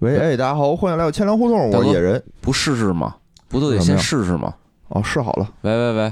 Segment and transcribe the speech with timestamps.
[0.00, 2.22] 喂，哎，大家好，欢迎来到千粮胡同，我是野人。
[2.42, 3.16] 不试试吗？
[3.48, 4.52] 不都得先试试吗？
[4.88, 5.48] 哦，试好了。
[5.62, 6.02] 喂喂喂，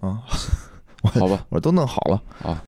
[0.00, 0.18] 啊，
[1.20, 2.22] 好吧，我都弄好了。
[2.42, 2.62] 啊。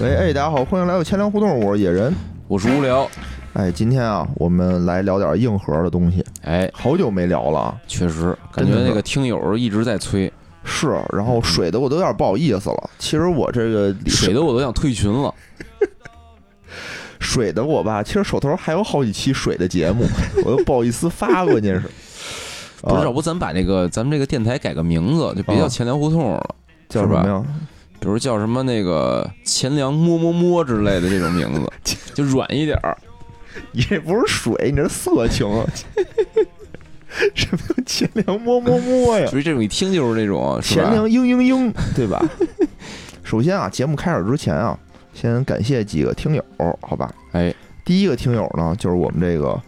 [0.00, 2.14] 喂，哎，大家好，欢迎来到千粮胡同，我是野人，
[2.48, 3.06] 我是无聊。
[3.54, 6.24] 哎，今天啊，我们来聊点硬核的东西。
[6.42, 10.32] 哎，好久没聊了，确实感觉那个听友一直在催。
[10.64, 12.90] 是，然后水的我都有点不好意思了。
[12.98, 15.34] 其实我这个水的我都想退群了。
[17.20, 20.06] 水的我吧，其实手头还有好几期水的节目，
[20.46, 21.82] 我都不好意思发， 关键是。
[22.80, 26.54] 不是，要不咱把那个咱们这个电台改个名字，就别叫钱粮胡同了，
[26.88, 27.44] 叫什么呀？
[28.00, 31.70] 比如叫什么那个钱粮摸摸摸之类的这种名字，
[32.14, 32.96] 就软一点儿。
[33.72, 35.46] 你这不是水，你这是色情。
[37.34, 39.26] 什么叫钱粮摸摸摸呀？
[39.26, 42.24] 所以这种一听就是那种钱粮嘤嘤嘤，对吧？
[43.22, 44.78] 首先啊，节目开始之前啊，
[45.12, 46.42] 先感谢几个听友，
[46.80, 47.12] 好吧？
[47.32, 49.60] 哎，第一个听友呢，就是我们这个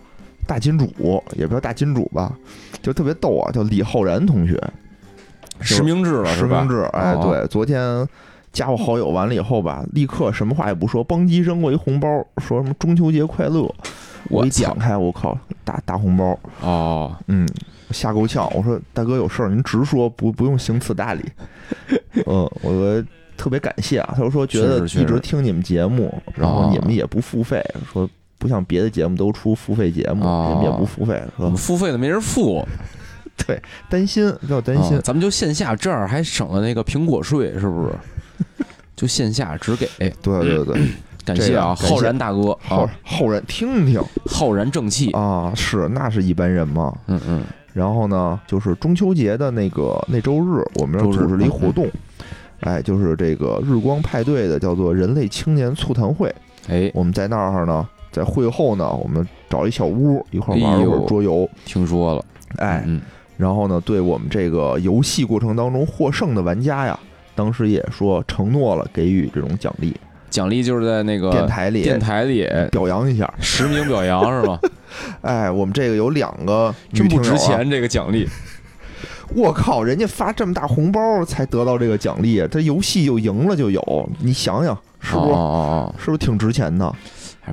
[0.47, 2.33] 大金主，也不叫大金主吧，
[2.83, 4.59] 就特别逗啊，叫李浩然同学，
[5.61, 6.81] 实名制了，实名制。
[6.95, 8.09] 哎，对，昨天。
[8.55, 13.71] 加我好友完了以后吧，立刻什么话也不说，邦机扔过一红包，说什么中秋节快乐。
[14.31, 17.47] 我一点开，我靠，大大红包哦，嗯，
[17.91, 18.51] 吓够呛。
[18.55, 21.23] 我说大哥有事儿您直说，不不用行此大礼。
[22.25, 23.05] 嗯，我
[23.37, 24.15] 特别感谢啊。
[24.17, 28.09] 他说觉得一直听你们节目，然后你们也不付费，说
[28.39, 32.67] 不像别的节目都出付费节目，你们也不付费，说付费的没人付。
[33.47, 34.99] 对，担心比较担心。
[35.03, 37.93] 咱们就线下这儿还省了那个苹果税，是不是？
[38.97, 40.81] 就线下只给，对对对，
[41.25, 46.97] 感谢啊，浩然大哥，浩浩然听听，浩然正气啊，是那是一般人嘛？
[47.07, 47.43] 嗯嗯。
[47.73, 51.91] 然后呢，就是中秋节的那个那周日，我们组织了一活动，
[52.61, 56.33] 哎，就是这个日光派对的，叫做人类青年促谈会。
[56.69, 61.51] 哎，我们在那儿呢，在会后呢，我们找一小屋，一块玩会儿桌游。
[61.65, 62.25] 听说了，
[62.59, 62.87] 哎，
[63.37, 66.97] 然后呢，对我们这个游戏过程当中获胜的玩家呀。
[67.35, 69.95] 当时也说承诺了给予这种奖励，
[70.31, 74.59] 奖励就是在那个电台里，电台里表扬一下，实名表扬是吗？
[75.23, 78.29] 哎，我们这个有两个，真不值钱这个奖励。
[79.35, 85.27] 我靠，人家发这么大红包才得到这个奖励，这游戏又赢了就有，你想想是不
[85.99, 86.05] 是？
[86.05, 86.95] 是不是挺值钱的？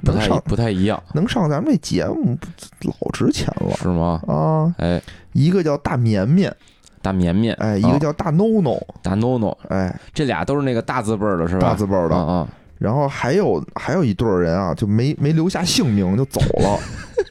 [0.06, 2.38] 不太不太一样，能上咱们这节目
[2.82, 4.22] 老值钱了，是吗？
[4.28, 5.02] 啊，哎，
[5.34, 6.56] 一个叫大绵绵。
[7.02, 11.70] 大绵绵，哎，一个叫大 NONO，大 NONO，哎，这俩都是那个大字辈的，是吧？
[11.70, 12.48] 大字辈的啊。
[12.78, 16.80] 然后还有还有一对人啊，就没没留下姓名就走了，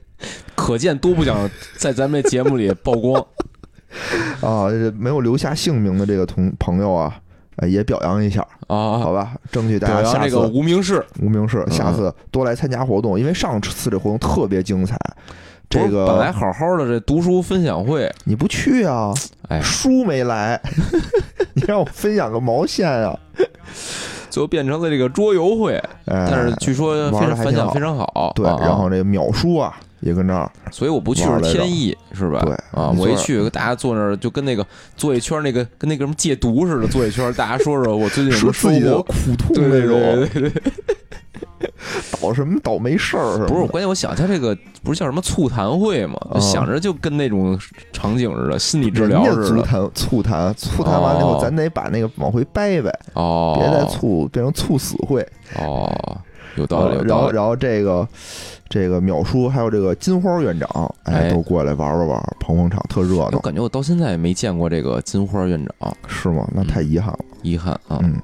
[0.55, 3.21] 可见多不想在咱们节目里曝光
[4.41, 4.69] 啊！
[4.97, 7.21] 没有留下姓名的这个同朋友啊，
[7.67, 14.97] 也表扬一下啊，好吧，争取大家下次无名氏，无名氏，下次多来参加活动，因为上次这活动特别精彩。
[15.71, 19.15] 这个本来好好的这读书分享会，你不去啊？
[19.49, 20.61] 哎，书没来，
[21.55, 23.17] 你让我分享个毛线啊？
[24.29, 28.33] 最后变成了这个桌游会，但是据说非常反响非常好。
[28.35, 32.41] 对，然后这个秒叔啊也跟这儿，所以我不去是天意，是吧？
[32.45, 34.67] 对啊，我一去大家坐那儿就跟那个
[34.97, 40.01] 坐一圈那个跟那个什么戒毒似的坐一圈，大家说说我最近有什么自己的苦痛那种。
[40.01, 40.63] 对对对。
[42.21, 43.47] 倒什么倒霉事儿？
[43.47, 46.19] 不是，关键我想他这个不是叫什么促谈会吗？
[46.41, 47.59] 想着就跟那种
[47.93, 49.91] 场景似的，心理治疗似的。
[49.95, 55.27] 促谈促谈完了以后，咱得把那个往回掰掰哦，别再促变成猝死会
[55.59, 55.91] 哦。
[56.57, 56.99] 有道理。
[57.07, 58.07] 然后然后这个
[58.69, 63.31] 这个淼叔还有这个金花院长，哎，都过来玩玩玩，捧捧场，特热闹。
[63.33, 66.49] 我感觉我到现在也没见过这个金花院长，是吗？
[66.53, 67.99] 那太遗憾了，遗憾啊。
[68.03, 68.15] 嗯，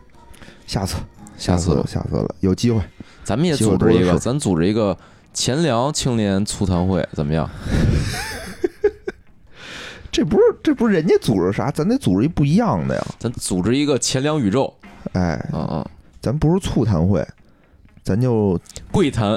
[0.67, 0.97] 下次。
[1.39, 2.81] 下次，下次了，有机会，
[3.27, 4.97] 咱们也组织一个，咱组织一个
[5.35, 7.51] 钱粮青年促谈会，怎么样？
[10.13, 13.05] 这不是，这不是人家组织啥，咱得组织一不一样的呀。
[13.19, 14.73] 咱组织一个钱粮宇宙，
[15.13, 15.91] 哎，啊啊，
[16.23, 17.27] 咱不是促谈会，
[18.05, 18.57] 咱就
[18.93, 19.37] 跪谈，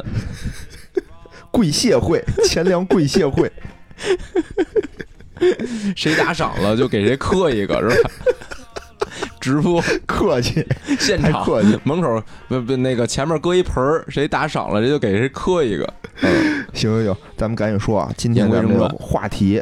[1.50, 3.52] 跪谢会，钱粮跪谢会，
[5.98, 8.12] 谁打赏了就给谁磕一个，是吧？
[9.40, 10.66] 直播 客气，
[11.00, 15.94] 现场客气，门口不不那个前面搁一盆儿，谁打赏了，谁就给谁磕一个。
[16.74, 19.62] 行行行，咱们赶紧说啊，今天咱们这个话题，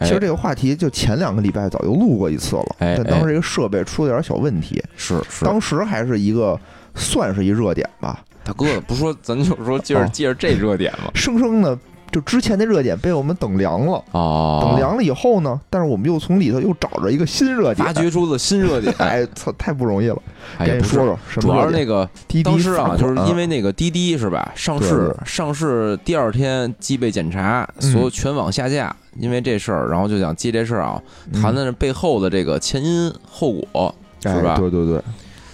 [0.00, 6.58] 其实这个话题就前两个礼拜早就录过一次了，但当时这个设备出了点小问题，是是，当时还是一个
[6.94, 8.22] 算是一热点吧。
[8.44, 11.78] 大哥，不说咱就说，接着借着这热点嘛，生生的
[12.14, 18.94] 就之前的热点被我们等凉了哦，等凉了以后呢，但是我们又从里头又找着一个新热点，发掘出的新热点。
[18.98, 20.22] 哎，操，太不容易了。
[20.58, 24.52] 哎，跟你说说，主要是那个滴滴当时啊，就是因为那那个滴滴是吧？
[24.54, 28.94] 上市上市第二天即被检查，所有全网下架。
[29.16, 31.00] 因为这事儿，然后就想借这事儿啊，
[31.32, 34.56] 谈谈背后的这个前因后果，是吧？
[34.58, 35.00] 对对对，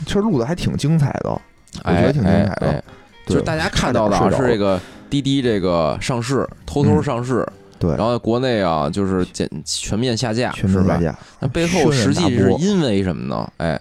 [0.07, 1.31] 其实录的还挺精彩的，
[1.85, 2.83] 我觉得挺精彩的。
[3.27, 4.81] 就是大家看到的啊，是这个
[5.11, 7.47] 滴滴这个上市，偷偷上市，
[7.79, 11.19] 对，然后国内啊就是减全面下架，全面下架。
[11.41, 13.53] 那背后实际是因为什么呢？
[13.59, 13.79] 哎。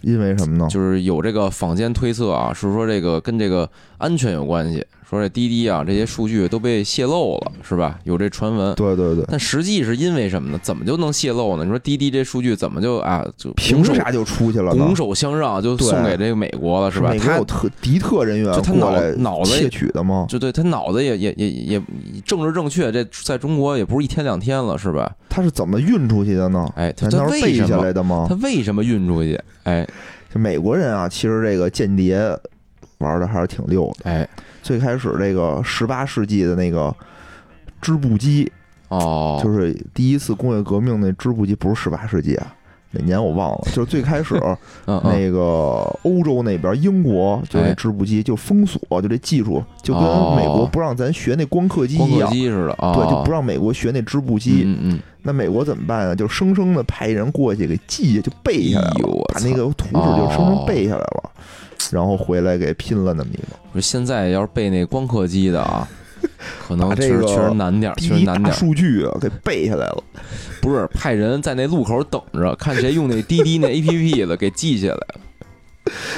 [0.00, 0.68] 因为什么呢？
[0.70, 7.98] 就是有这个坊间推测啊，是说这个跟这个安全有关系，说这滴滴啊这些数据都被泄露了，是吧？
[8.04, 8.74] 有这传闻。
[8.74, 9.24] 对对对。
[9.26, 10.60] 但实际是因为什么呢？
[10.62, 11.64] 怎么就能泄露呢？
[11.64, 14.72] 你说滴滴这数据怎么就啊就凭啥就出去了？
[14.74, 17.14] 拱手相让就送给这个美国了，是吧？
[17.18, 20.26] 他有特敌特人员就他脑脑子窃取的吗？
[20.28, 21.82] 就对他脑子也也也也
[22.26, 25.10] 政治正确，这在中国也不是一天两天了，是吧？
[25.30, 26.70] 他是怎么运出去的呢？
[26.76, 28.26] 哎，他是背下来的吗？
[28.28, 29.40] 他为什么运出去？
[29.62, 29.88] 哎。
[30.30, 32.18] 就美国人啊，其实这个间谍
[32.98, 34.10] 玩的还是挺溜的。
[34.10, 34.28] 哎，
[34.62, 36.94] 最开始这个十八世纪的那个
[37.80, 38.50] 织布机
[38.88, 42.54] 哦，就是第一次工业革命那织布机，不是十八世纪啊。
[42.90, 44.34] 哪年我忘了， 就是最开始
[44.86, 45.38] 那个
[46.04, 50.02] 欧洲那边，英国就那织布机就封锁，就这技术就跟
[50.34, 52.32] 美国不让咱学那光刻机一样。
[52.32, 54.62] 似的，对，就不让美国学那织布机。
[54.64, 56.14] 嗯嗯，那美国怎么办啊？
[56.14, 61.30] 就生生的派人过去给记，就背下来了，把那个图纸就生生背下来了，
[61.90, 63.48] 然后回来给拼了那么一个。
[63.72, 65.86] 说现在要是背那光刻机的啊。
[66.66, 68.52] 可能确实确实难点，确实难点。
[68.52, 70.02] 数据啊，给背下来了。
[70.60, 75.20] 不是派人在那路口等着，看谁用那滴滴那 A P P 的给记下来了。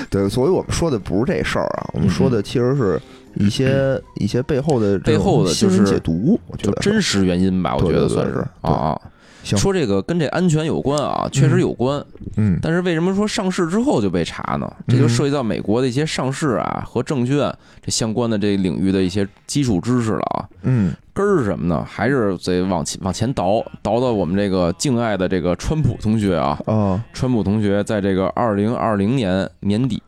[0.09, 3.01] 对，所以我们说的不是这事儿啊，我们说的其实是
[3.35, 8.99] 一些一些背后的背后的就是解读，我觉得真实原因吧，我觉得算是啊。
[9.43, 12.05] 说这个跟这安全有关啊，确实有关。
[12.37, 14.71] 嗯，但是为什么说上市之后就被查呢？
[14.87, 17.53] 这就涉及到美国的一些上市啊和证券
[17.83, 20.49] 这相关的这领域的一些基础知识了啊。
[20.63, 21.85] 嗯，根儿是什么呢？
[21.89, 26.59] 还是得往前往前倒，倒到我们这个敬爱的这个川普同学啊。
[26.67, 30.01] 啊，川普同学在这个二零二零年年底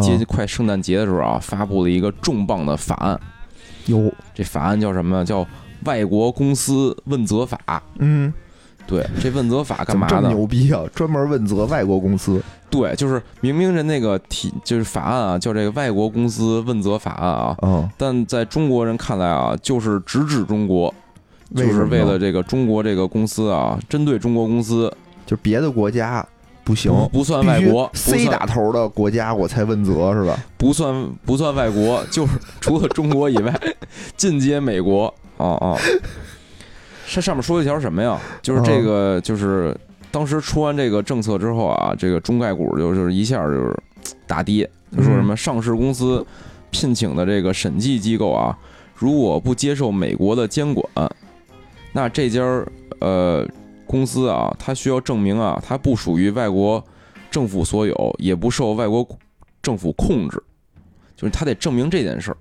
[0.00, 3.18] 接近快圣诞节的时候啊，发布了一个重磅的法案。
[3.86, 5.24] 哟，这法案叫什么？
[5.24, 5.46] 叫
[5.84, 7.82] 外国公司问责法。
[7.98, 8.32] 嗯。
[8.92, 10.28] 对，这问责法干嘛的？
[10.28, 10.82] 牛逼啊！
[10.94, 12.42] 专门问责外国公司。
[12.68, 17.56] 对，就是明明人那个体就是法案啊，叫这个外国公司问责法案啊。
[17.62, 17.88] 嗯。
[17.96, 20.92] 但在中国人看来啊，就是直指中国，
[21.56, 24.94] 就是为了这个中国这个公司啊，针对中国公司，
[25.24, 26.22] 就别的国家
[26.62, 30.38] 不行，不算外国，C 打头的国家我才问责是吧？
[30.58, 33.58] 不算不算外国，就是除了中国以外，
[34.18, 35.06] 进阶美国。
[35.38, 35.78] 哦哦。
[37.06, 38.18] 这上面说一条什么呀？
[38.40, 39.76] 就是这个，就是
[40.10, 43.76] 当时出完这个政策之后啊，这个中概股就是一下就是
[44.26, 44.68] 大跌。
[44.94, 46.24] 他说什么上市公司
[46.70, 48.56] 聘请的这个审计机构啊，
[48.94, 50.86] 如果不接受美国的监管，
[51.92, 52.42] 那这家
[53.00, 53.46] 呃
[53.86, 56.82] 公司啊，它需要证明啊，它不属于外国
[57.30, 59.06] 政府所有，也不受外国
[59.62, 60.42] 政府控制，
[61.16, 62.36] 就是他得证明这件事儿。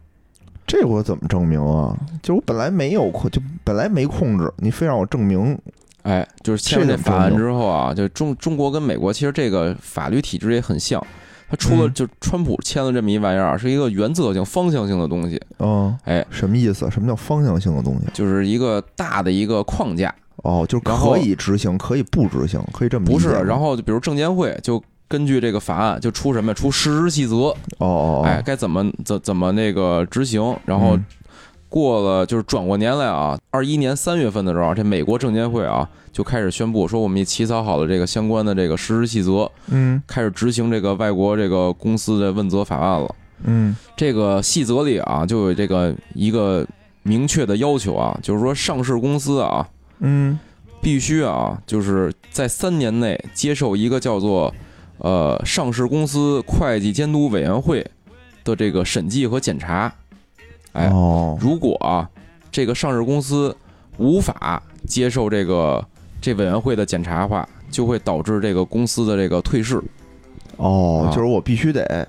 [0.72, 1.94] 这我怎么证明啊？
[2.24, 5.60] 就我本来没有控，就本来没控制，你非让我证明，
[6.04, 11.06] 哎，就是签了这法案之后啊，就中中国跟美国其实这个法律体制也很像，
[11.50, 15.38] 他除了就川普签了这么一玩意儿，是一个原则性、方向性的东西。
[15.60, 16.90] 嗯，哎，什么意思？
[16.90, 18.08] 什么叫方向性的东西？
[18.14, 20.16] 就是一个大的一个框架。
[20.38, 23.28] 哦，就可以执行，可以不执行，可以这么不是？
[23.44, 24.82] 然后就比如证监会就。
[25.12, 26.54] 根据这个法案，就出什么？
[26.54, 27.36] 出实施细则。
[27.36, 30.56] 哦哦，哎，该怎么怎怎么那个执行？
[30.64, 30.98] 然后
[31.68, 43.16] 过了就是转过年来啊，二一年三月份的时候，这美国证监会啊就开始宣布说，我们已起草好了这个相关的这个实施细则，嗯，开始执行这个外国这个公司的问责法案了。
[43.44, 46.66] 嗯，这个细则里啊就有这个一个
[47.04, 49.68] 明确的要求啊，就是说上市公司啊，
[50.00, 50.40] 嗯，
[50.82, 54.54] 必须啊就是在三年内接受一个叫做。
[55.04, 57.84] 呃，上市公司会计监督委员会
[58.44, 59.92] 的这个审计和检查，
[60.74, 60.88] 哎，
[61.40, 62.08] 如果啊，
[62.52, 63.56] 这个上市公司
[63.98, 65.84] 无法接受这个
[66.22, 69.82] 这委员会的检查的话，就会导致这个公司的这个退市。
[70.58, 72.08] 哦，就是我必须得，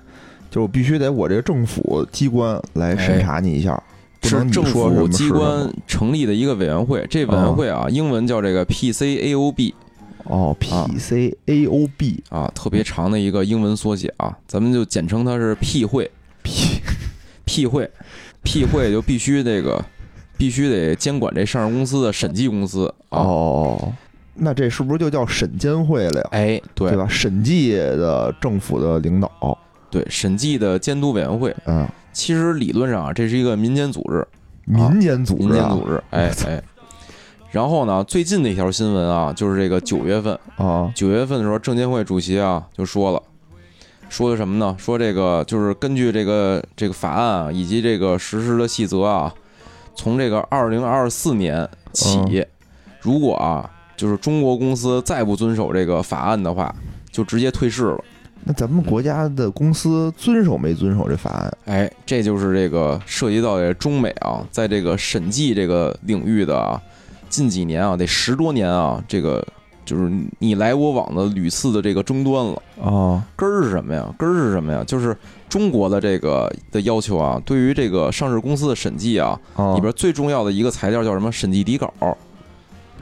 [0.51, 3.81] 就是我必须得我这个政府机关来审查你一下，
[4.21, 9.73] 是政府机关成立的一个委员会，这委员会啊，英文叫这个 PCAOB。
[10.25, 16.09] 哦，P C A O B 啊，特别长的一个英文缩写啊，咱们就简称它是 P 会。
[16.43, 16.81] P
[17.45, 17.89] P 会
[18.43, 19.83] ，P 会就必须这个，
[20.37, 22.93] 必须得监管这上市公司的审计公司。
[23.09, 23.93] 哦，
[24.35, 26.27] 那这是不是就叫审监会了呀？
[26.31, 27.07] 哎，对，对吧？
[27.07, 29.57] 审计的政府的领导，
[29.89, 31.55] 对，审计的监督委员会。
[31.65, 34.25] 嗯，其实理论上啊，这是一个民间组织，
[34.65, 36.03] 民间组织，民间组织。
[36.09, 36.63] 哎 哎。
[37.53, 43.21] 然后呢，最近的一条新闻啊，就是这个九月份啊，九月份的时候，证监会主席啊就说了，
[44.09, 44.75] 说的什么呢？
[44.79, 49.31] 说这个就是根据这个这个法案啊，以及这个实施的细则啊，
[49.93, 52.43] 从这个二零二四年起，
[52.99, 56.73] 如果啊，就是中国公司再不遵守这个法案的话，
[57.11, 58.03] 就直接退市了。
[58.43, 61.57] 那咱们国家的公司遵守没遵守这法案？
[61.65, 66.81] 哎，这就是这个涉及到这中美啊，在这个审计这个领域的啊。
[67.33, 69.43] 近几年啊，得十多年啊，这个
[69.83, 73.25] 就是你来我往的屡次的这个争端了啊。
[73.35, 74.07] 根儿是什么呀？
[74.19, 74.83] 根儿是什么呀？
[74.85, 75.17] 就是
[75.49, 79.39] 中国的这个的要求啊，对于这个上市公司的审计啊，
[79.73, 81.31] 里边最重要的一个材料叫什么？
[81.31, 81.91] 审计底稿。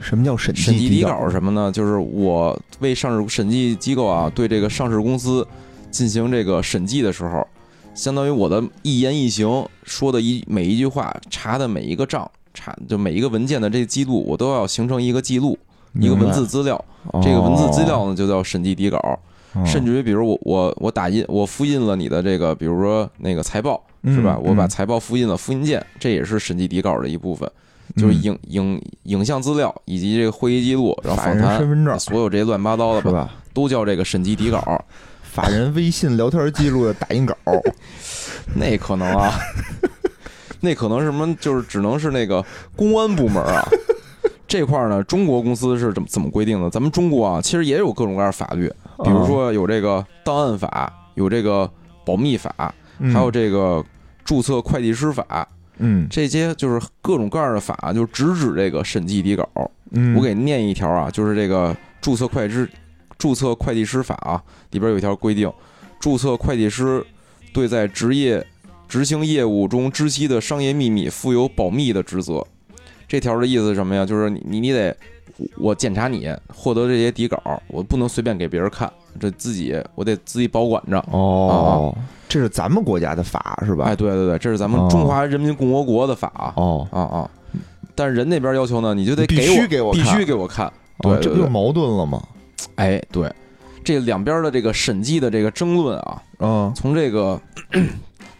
[0.00, 1.28] 什么叫审审计底稿？
[1.28, 1.70] 什么呢？
[1.70, 5.46] 就是我为上市审计机构啊，对这个上市公司
[5.90, 7.46] 进行这个审计的时候，
[7.94, 12.30] 相当于我的一言一行说的一每一句话，查的每一个账。
[12.54, 15.58] 查就每一个文件的这记录，我都要形成一个记录，
[15.94, 16.82] 一个文字资料。
[17.22, 19.18] 这个文字资料呢，就叫审计底稿。
[19.66, 24.38] 甚至于，比如我我我打印我复印了你的这个，比如说那个财报是吧？
[24.42, 27.46] 我把财报复印了复印件，这也是审计底稿的一部分，
[27.94, 34.82] 就是影影影像资料以及这个会议记录，然后访谈、身份证，所有这些乱七八糟的吧，都叫这个审计底稿。
[35.22, 37.36] 法人微信聊天记录的打印稿，
[38.56, 39.34] 那可能啊。
[40.62, 42.42] 那可能什么，就是只能是那个
[42.76, 43.68] 公安部门啊，
[44.46, 46.70] 这块儿呢，中国公司是怎么怎么规定的？
[46.70, 51.68] 咱们中国啊，其实也有各种各样的法律，比如说有这个档案法，有这个
[52.06, 52.72] 保密法，
[53.12, 53.84] 还有这个
[54.24, 59.48] 注册会计师法，嗯，这些就是各种各样的法，就直指这个审计底稿。
[60.16, 62.70] 我给念一条啊，就是这个注册会计师
[63.18, 64.40] 注册会计师法啊，
[64.70, 65.52] 里边有一条规定，
[65.98, 67.04] 注册会计师
[67.52, 68.46] 对在职业。
[68.92, 72.46] 执行业务中知悉的商业秘密负有保密的职责，
[73.08, 74.04] 这条的意思是什么呀？
[74.04, 74.94] 就是你你得
[75.56, 80.98] 我检查你获得这些底稿，我不能随便给别人看，这自己我得自己保管着。
[81.10, 81.96] 哦，
[82.28, 83.86] 这是咱们国家的法是吧？
[83.86, 86.52] 哎，对对对，这是咱们中华人民共和国的法。
[86.56, 87.30] 哦啊啊！
[87.94, 90.70] 但是人那边要求呢，你就得必须给我必须给我看。
[90.98, 92.22] 对，这不就矛盾了吗？
[92.74, 93.32] 哎，对，
[93.82, 97.40] 这两边的这个审计的这个争论啊，嗯，从这个。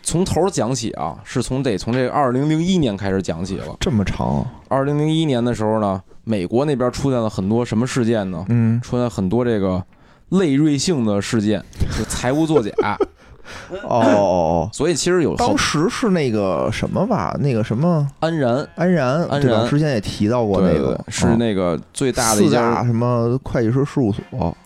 [0.03, 3.77] 从头讲起啊，是从得从这二零零一年开始讲起了。
[3.81, 4.45] 这么长？
[4.69, 8.45] 二零零一年的时候呢，美国那边出现了很多什么事件呢？
[8.49, 9.83] 嗯，出现很多这个
[10.31, 11.63] 类瑞性的事件，
[11.97, 12.71] 就财务作假。
[13.83, 14.71] 哦哦哦！
[14.73, 17.37] 所以其实有当时是那个什么吧？
[17.41, 24.57] 那个什么安然，安然，安然之前也提到过那个，是那个最大的一家什么会计师事务所，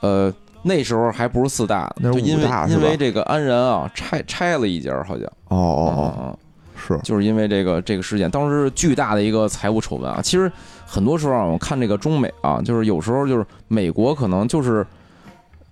[0.00, 0.32] 呃。
[0.62, 6.38] 那时候还不是四大，就因为因为这个安然啊拆拆了一家，好像哦哦哦，
[6.76, 10.20] 是就是因为这个这个事件，当时巨大的一个财务丑闻啊。
[10.22, 10.50] 其实
[10.84, 14.86] 很多时候啊，我看这个中美啊，就是有时候就是美国可能就是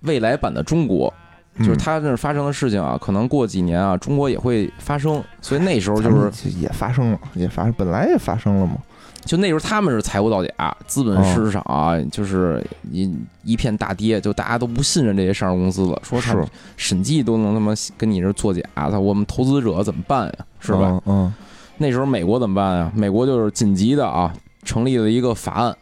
[0.03, 1.13] 未来版的中国，
[1.59, 5.23] 就是他那发生的事情啊，可能过几年啊，中国也会发生。
[5.41, 8.77] 所以那时候就是也发生了，也发本来也发生了嘛。
[9.25, 13.11] 就那时候他们是财务造假，资本市场啊，就是一
[13.43, 16.37] 一片大跌，就大家都不信任这些上市公司了，说他
[16.77, 20.35] 审计都能他妈跟你这作假，他我们投资者怎么办呀？
[20.61, 21.01] 是吧？
[21.07, 21.33] 嗯，
[21.79, 22.93] 那时候美国怎么办呀？
[22.95, 25.77] 美国就是紧急的啊，成立了一个法案，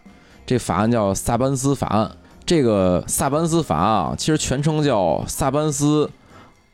[0.46, 2.10] 这法案叫萨班斯法案。
[2.44, 6.10] 这个萨班斯法案啊，其实全称叫萨班斯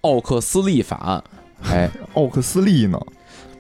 [0.01, 1.23] 奥克斯利法案。
[1.65, 2.99] 哎，奥克斯利呢？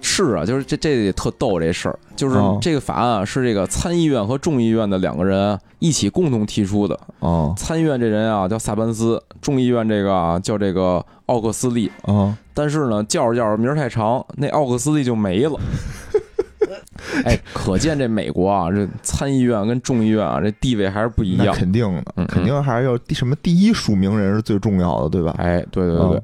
[0.00, 6.98] 是啊，就是这这也特逗这事儿，就是这个法案啊，是这个参议院和众议院的两个人一起共同提出的。
[7.20, 11.90] 哦，参议院这人啊叫萨班斯，众议院这个啊叫这个奥克斯利。
[12.02, 15.58] 啊，但是呢叫着叫着名儿太长，那奥克斯利就没了。
[17.24, 21.54] 哎，可见这美国啊，这参议院跟众议院啊，这地位还是不一样。
[21.54, 25.34] 肯定的，肯定还是要什么第一署名人是最重要的，对吧？
[25.38, 26.22] 哎，对对对。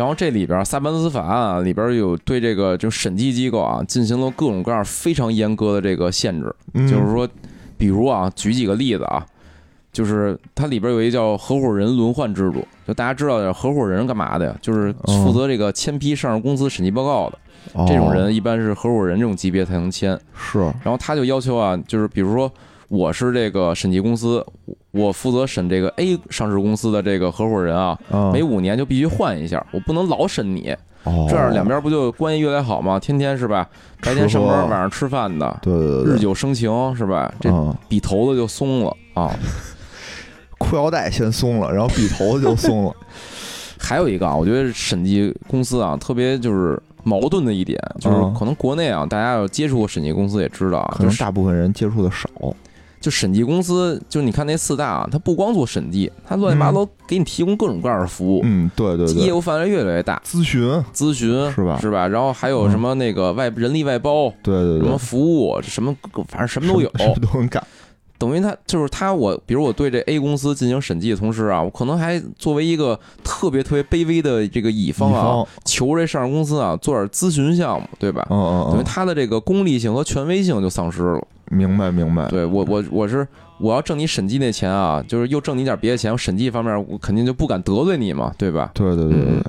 [0.00, 7.28] 然后这里边萨班斯法案里边有对这个就审计机构啊进行了各种各样非常严格的这个限制，就是说，
[7.76, 9.22] 比如啊，举几个例子啊，
[9.92, 14.56] 就是它里边有一个叫合伙人轮换制度，就大家知道合伙人干嘛的呀？
[14.62, 17.38] 就是负责这个签批上市公司审计报告的，
[17.86, 20.18] 这种人一般是合伙人这种级别才能签。
[20.34, 20.60] 是。
[20.60, 22.50] 然后他就要求啊，就是比如说
[22.90, 24.44] 我是这个审计公司，
[24.90, 27.96] 我负责审这个 A 上市公司的这个合伙人啊，
[28.32, 30.76] 每五年就必须换一下，我不能老审你。
[31.28, 32.98] 这样两边不就关系越来越好吗？
[32.98, 33.68] 天天是吧？
[34.02, 37.32] 白天上班，晚上吃饭的，对对对，日久生情是吧？
[37.40, 37.48] 这
[37.88, 39.30] 笔头子就松了啊，
[40.58, 42.92] 裤腰带先松了，然后笔头子就松了。
[43.78, 52.28] 还有一个啊，我觉得审计公司啊，特别就是矛盾的一点，就是可能国内啊，大家有接触过审计公司也知道啊，可能大部分人接触的少。
[53.00, 58.42] 就审计公司，就你看那四大啊，它不光做审计，它乱七八糟给你提供各种各样的服务。
[58.44, 61.78] 嗯，对对对，业务范围越来越大，咨询咨询是吧？
[61.80, 62.06] 是吧？
[62.06, 65.96] 然后还有什么那个外人力外包，对对对，什么服务，什么
[66.28, 67.66] 反正什么都有，什么都能干。
[68.20, 78.26] 等于他就是他，我比如我对这 A 公司进行审计的同时啊，我可能还作为一个特别特别卑微的这个乙方啊，求这上市公司啊做点咨询项目，对吧？
[78.28, 81.26] 嗯嗯，等于他的这个功利性和权威性就丧失了。
[81.46, 82.28] 明白明白。
[82.28, 83.26] 对我我我是
[83.58, 88.70] 我要挣你审计那钱啊，就是又挣你点别的钱，我审计方面我肯定就不敢得罪你嘛，对吧？
[88.74, 89.42] 对对对对。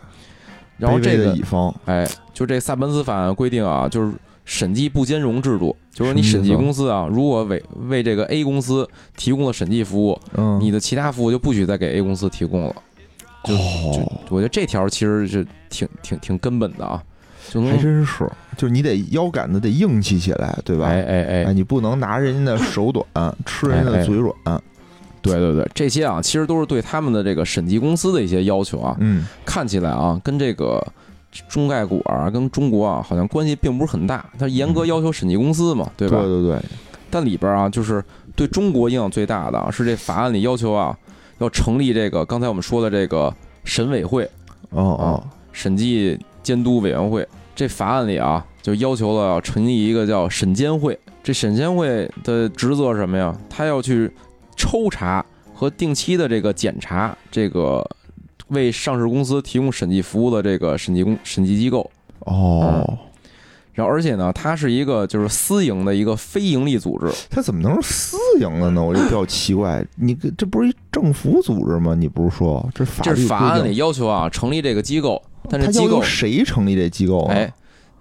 [0.78, 4.13] 然后这个乙方，哎，就这萨本斯法案规定啊，就是。
[4.44, 10.20] 审计不兼容制度，就是你审计公司啊，如果为为这个 A 公司提供了审计服务，
[10.60, 12.76] 你的其他服务就不许再给 A 公司提供了。
[13.44, 17.02] 就就我觉得这条其实是挺挺挺根本的啊，
[17.54, 20.88] 还真是，就是你得腰杆子得硬气起来，对吧？
[20.88, 24.34] 哎哎哎，你不能拿人家的手短，吃人家的嘴软。
[25.22, 28.98] 对对对，这些啊，其实都是对他们的这个审计公司的一些要求啊。
[29.00, 30.86] 嗯，看起来啊，跟这个。
[31.48, 34.30] 中概股啊，跟中国啊，好像关系并不是很大。
[34.38, 36.18] 它严格要求审计公司嘛，对吧？
[36.18, 36.62] 对对对。
[37.10, 38.04] 但里边啊，就是
[38.36, 40.98] 对中国影响最大的是这法案里要求啊，
[41.40, 43.34] 要成立这个刚才我们说的这个
[43.64, 44.24] 审委会。
[44.70, 47.28] 哦哦，审计监督委员会。
[47.56, 50.98] 这法案里啊，就要求了要成立一个叫审监会。
[51.24, 53.36] 这审监会的职责是什么呀？
[53.50, 54.12] 他要去
[54.56, 55.24] 抽查
[55.54, 57.86] 和定期的这个检查这个。
[58.51, 61.89] 为上市公司提供审计服务的这个审计公审计机构
[62.20, 62.98] 哦，
[63.74, 68.83] 然后而且呢，它是一个就是私营的一个非盈利组织，它怎么能是私营的呢？
[68.83, 71.96] 我就比较奇怪，你这不是一政府组织吗？
[71.96, 77.25] 你不是说这法这是法案里要求啊，成立这个机构，但是机构谁成立这机构？
[77.25, 77.51] 哎，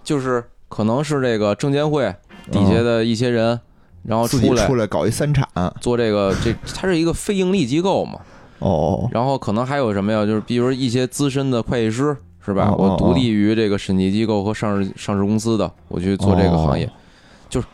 [0.02, 2.14] 就是可能是这个证监会
[2.50, 3.58] 底下的一些人，
[4.02, 5.46] 然后出来出来搞一三产，
[5.80, 8.18] 做这个这它是一个非盈利机构嘛。
[8.61, 10.25] 哦，然后可能还有什么呀？
[10.25, 12.73] 就是比如一些资深的会计师，是吧？
[12.77, 16.88] 我独立于这个审计机构和上市上市公司的，我去做这个行业，
[17.49, 17.66] 就是，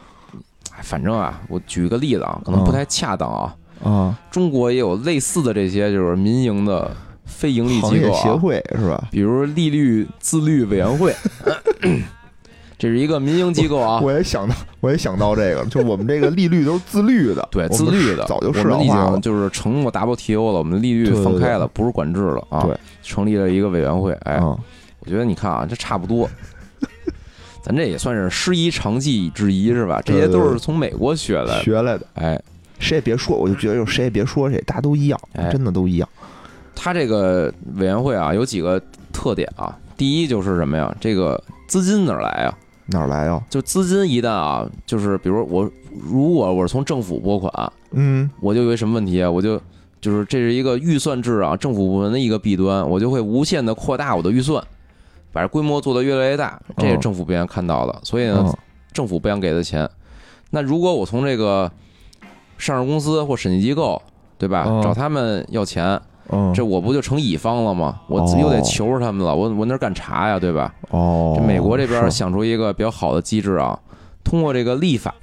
[0.82, 3.54] 反正啊，我举个例子啊，可能不太恰当啊。
[3.84, 6.90] 啊，中国也有类似的这些，就是民营的
[7.24, 9.08] 非盈利机构协会，是吧？
[9.10, 11.14] 比如利率自律委员会。
[12.78, 14.00] 这是一个民营机构啊！
[14.02, 22.62] 我也想到，我也想到这个，就我们这个利率都是自律的，对，自律的，早就我们已经就是成过 WTO 了，我们利率放开了，不是管制了啊！
[22.64, 26.28] 对，成立了一个委员会，哎，我觉得你看啊，这差不多，
[27.62, 30.02] 咱这也算是师夷长技之一，是吧？
[30.04, 32.06] 这些都是从美国学来的，学来的。
[32.14, 32.38] 哎，
[32.78, 35.18] 谁也别说，我就觉得就谁也别说谁，大家都一样，
[35.50, 36.06] 真的都一样。
[36.74, 38.78] 他这个委员会啊，有几个
[39.14, 40.94] 特点啊，第一就是什么呀？
[41.00, 42.54] 这个资金哪来啊？
[42.86, 43.42] 哪儿来啊？
[43.50, 49.30] 就资金一旦啊，就是比如我如果我是从政府拨款，嗯，我就有一什么问题啊？
[49.30, 49.60] 我就
[50.00, 54.62] 就是这是一个预算制啊，政府部门的一个弊端，我就会无限的扩大我的预算，
[55.32, 58.54] 把这规模做得越来越大，这是政府不愿看到的，所以呢，
[58.92, 59.88] 政府不想给的钱。
[60.50, 61.70] 那如果我从这个
[62.56, 64.00] 上市公司或审计机构，
[64.38, 66.00] 对吧，找他们要钱。
[66.54, 68.00] 这我不就成乙方了吗？
[68.08, 70.74] 我又得求着他们了，我我哪敢查呀，对吧？
[70.90, 73.78] 哦，这美国这边想出一个比较好的机制啊，
[74.24, 75.14] 通过这个立法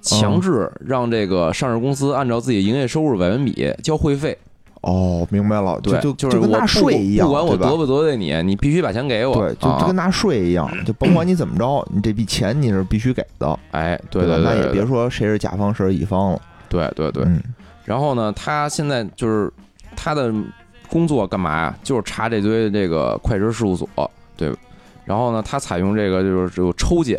[0.00, 4.38] 强制让这个上市公司按照自己营业收入百分比交会费。
[4.82, 9.34] 哦，明白了，对，就就跟纳税一样，不管我得不得罪你，你必须把钱给我。
[9.34, 13.58] 对，就就跟纳税一样，就甭管你怎么着， 你这笔钱你是必须给的。
[13.72, 16.40] 哎，对对对，那也别说谁是甲方谁是乙方了。
[16.68, 17.26] 对对对，
[17.84, 19.52] 然后呢，他现在就是。
[20.00, 20.32] 他的
[20.88, 21.76] 工作干嘛呀？
[21.82, 23.88] 就是查这堆这个会计师事务所，
[24.36, 24.54] 对。
[25.04, 27.18] 然后呢，他采用这个就是只有抽检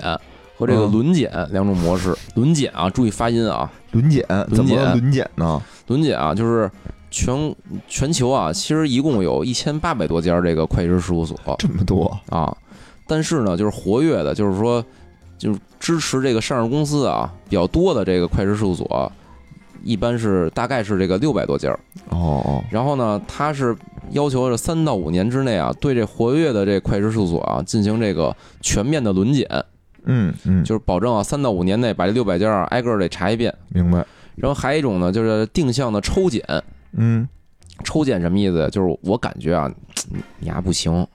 [0.56, 2.16] 和这个轮检两种模式。
[2.36, 3.70] 轮检啊，注意发音啊。
[3.92, 5.62] 轮检怎么轮检呢？
[5.88, 6.72] 轮检啊，就是
[7.12, 7.54] 全
[7.88, 12.56] 全球啊，其实一共有一千八百多家这个会计师事务所，这么多啊。
[13.08, 14.84] 但是呢，就是活跃的，就是说，
[15.38, 19.12] 就是支持这个上市公司啊比较多的这个会计师事务所。
[19.84, 21.76] 一般是大概是这个六百多家
[22.10, 23.76] 哦，然后呢，他是
[24.12, 29.48] 要求是三到五年之内啊，对这活跃的这会计师事务所啊进行这个全面的轮检，
[30.06, 34.06] 嗯嗯，就是保证啊三到五年内把这六百件儿挨个儿得查一遍，明白。
[34.36, 36.44] 然后还有一种呢，就是定向的抽检。
[36.94, 37.28] 嗯，
[37.84, 38.70] 抽检什么意思？
[38.72, 39.70] 就是我感觉啊，
[40.40, 41.06] 你还不行。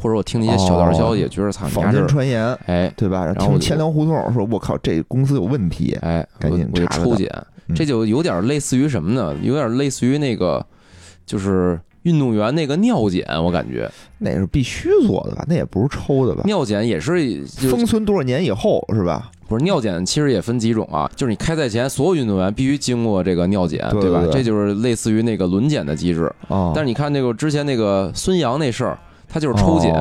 [0.00, 3.26] 或者我听一些小道消息，觉得操，坊间传言，哎，对吧？
[3.26, 7.28] 然后钱粮胡同说，我靠，这公司有问题，哎，赶紧我就抽检，
[7.74, 9.34] 这就有点类似于什么呢？
[9.42, 10.64] 有点类似于那个，
[11.26, 15.44] 就是运动员那个尿检，我感觉那是必须做的吧？
[15.48, 16.42] 那也不是抽的吧？
[16.46, 19.30] 尿检也是封存多少年以后是吧？
[19.48, 24.24] 不是尿检，其实也分几种啊，就是你开赛前所有运动员必须经过这个尿检，对吧？
[24.30, 26.72] 这就是类似于那个轮检的机制啊。
[26.74, 29.94] 但是你看那个之前那个孙杨那事儿，他就是抽检。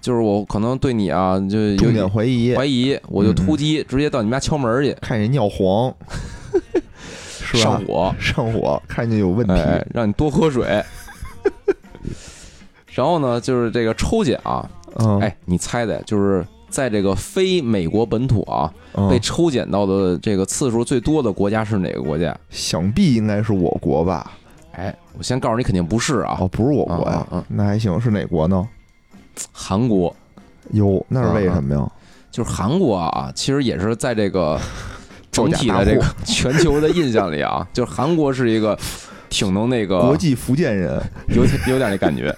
[0.00, 5.92] 就是我可能对你啊，就有点怀疑，怀疑，我就突击，直接到你们家敲门去，看人尿黄，
[7.54, 9.54] 上火， 上火，看见有问题，
[9.92, 10.82] 让你多喝水。
[12.94, 14.68] 然后呢，就是这个抽检啊，
[15.20, 18.72] 哎，你猜猜，就是在这个非美国本土啊，
[19.08, 22.36] 被抽检到的这个次数最多的国家是哪个国家？
[22.50, 24.32] 想必应该是我国吧？
[24.72, 28.68] 哎，我先告诉你，肯定不是啊，哦，不是我国呀，嗯，那还行，是哪国呢？
[29.52, 30.14] 韩国，
[30.72, 31.88] 哟，那是为什么呀？
[32.30, 34.60] 就是韩国啊，其实也是在这个
[35.46, 38.78] 整体的这个全球的印象里啊，就是韩国是一个
[39.28, 42.34] 挺能那个国际福建人，有有点那感觉。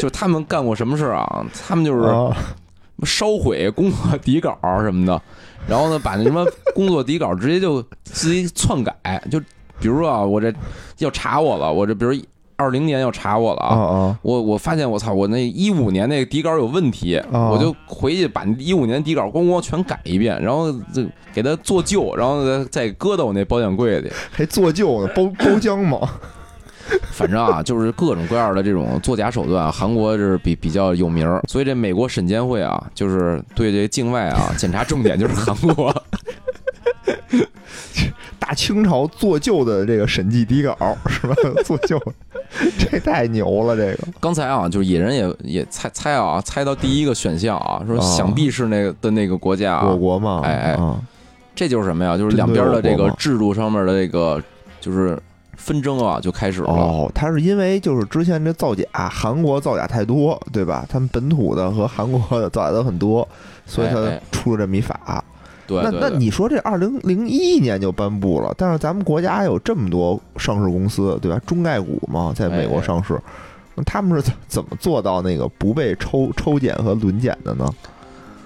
[0.00, 1.46] 就他们干过什么事儿啊？
[1.66, 2.02] 他们就是
[3.04, 5.20] 烧毁工作底稿什么的，
[5.66, 8.94] 然后呢，把那什么工作底稿直接就自己篡改。
[9.30, 9.40] 就
[9.80, 10.52] 比如说啊，我这
[10.98, 12.14] 要查我了，我这比如。
[12.56, 14.18] 二零年要查我了啊！
[14.22, 24.10] 我我发现我操，我那一五年那个底稿有问题，我就回去把一五年底稿咣咣全改一遍，然后就给他做旧，然后再再搁到我那保险柜里。
[24.30, 25.12] 还做旧呢？
[25.14, 25.98] 包 包浆吗？
[27.12, 35.94] 反正啊，就是各种各样的这种作假手段，韩国是比比较有名所以这美国审监会啊，就是对这境外啊检查重点就是韩国。
[38.44, 40.76] 大清朝做旧的这个审计底稿
[41.06, 41.34] 是吧？
[41.64, 41.98] 做旧。
[42.78, 43.74] 这太牛了！
[43.74, 50.78] 这个刚才啊，就是野人也也猜猜啊，猜到第一个选项啊，说想必是那个的那个国家，我国嘛，哎哎，
[51.54, 52.18] 这就是什么呀？
[52.18, 54.40] 就是两边的这个制度上面的这个
[54.78, 55.18] 就是
[55.56, 56.68] 纷争啊，就开始了。
[56.68, 60.86] 哦，他是因为就是之前这造假，韩国造假太多，对吧？
[60.86, 63.26] 他们本土的和韩国的造假的很多，
[63.64, 63.96] 所以他
[64.30, 65.24] 出了这么一法。
[65.68, 71.40] 那那你说这二零零一年就颁布了，但是咱们国家有这么多上市公司，对吧？
[71.46, 73.20] 中概股嘛，在美国上市，
[73.74, 77.74] 那他们是怎怎么做到那个不被抽抽检和轮检的呢？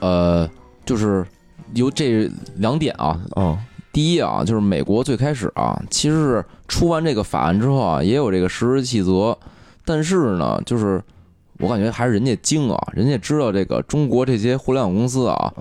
[0.01, 0.49] 呃，
[0.85, 1.27] 就是
[1.75, 3.21] 由这两点啊。
[3.37, 3.59] 嗯，
[3.93, 9.37] 第一啊，就是美国最开始啊，其实是出完这个法案之后啊，也有这个实施细则，
[9.85, 11.03] 但是呢，就是。
[11.59, 15.53] 我感觉还是人家精啊，人家知道这个中国这些互联网公司啊，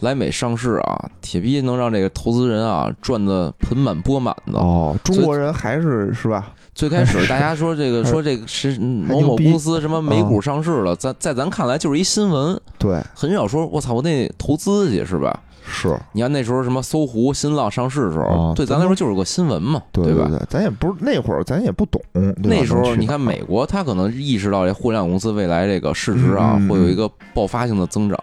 [0.00, 4.96] 来美上市啊，铁皮能让这个投资人啊赚的盆满钵满的哦。
[5.02, 6.52] 中国人还是是吧？
[6.74, 15.42] 最开始 大家说这个说这个是某某公司什么美股上市了，在在咱看来就是一新闻，对，很少说我操我得投资去是吧？
[15.62, 20.28] 是，你看那时候什么搜狐、新浪上市的时候，对咱来说就是个新闻嘛，对吧？
[20.48, 22.00] 咱也不是那会儿，咱也不懂。
[22.42, 28.18] 那时候你看美国，他可能意识到这互联网公司未来这个市值啊会有一个爆发性的增长，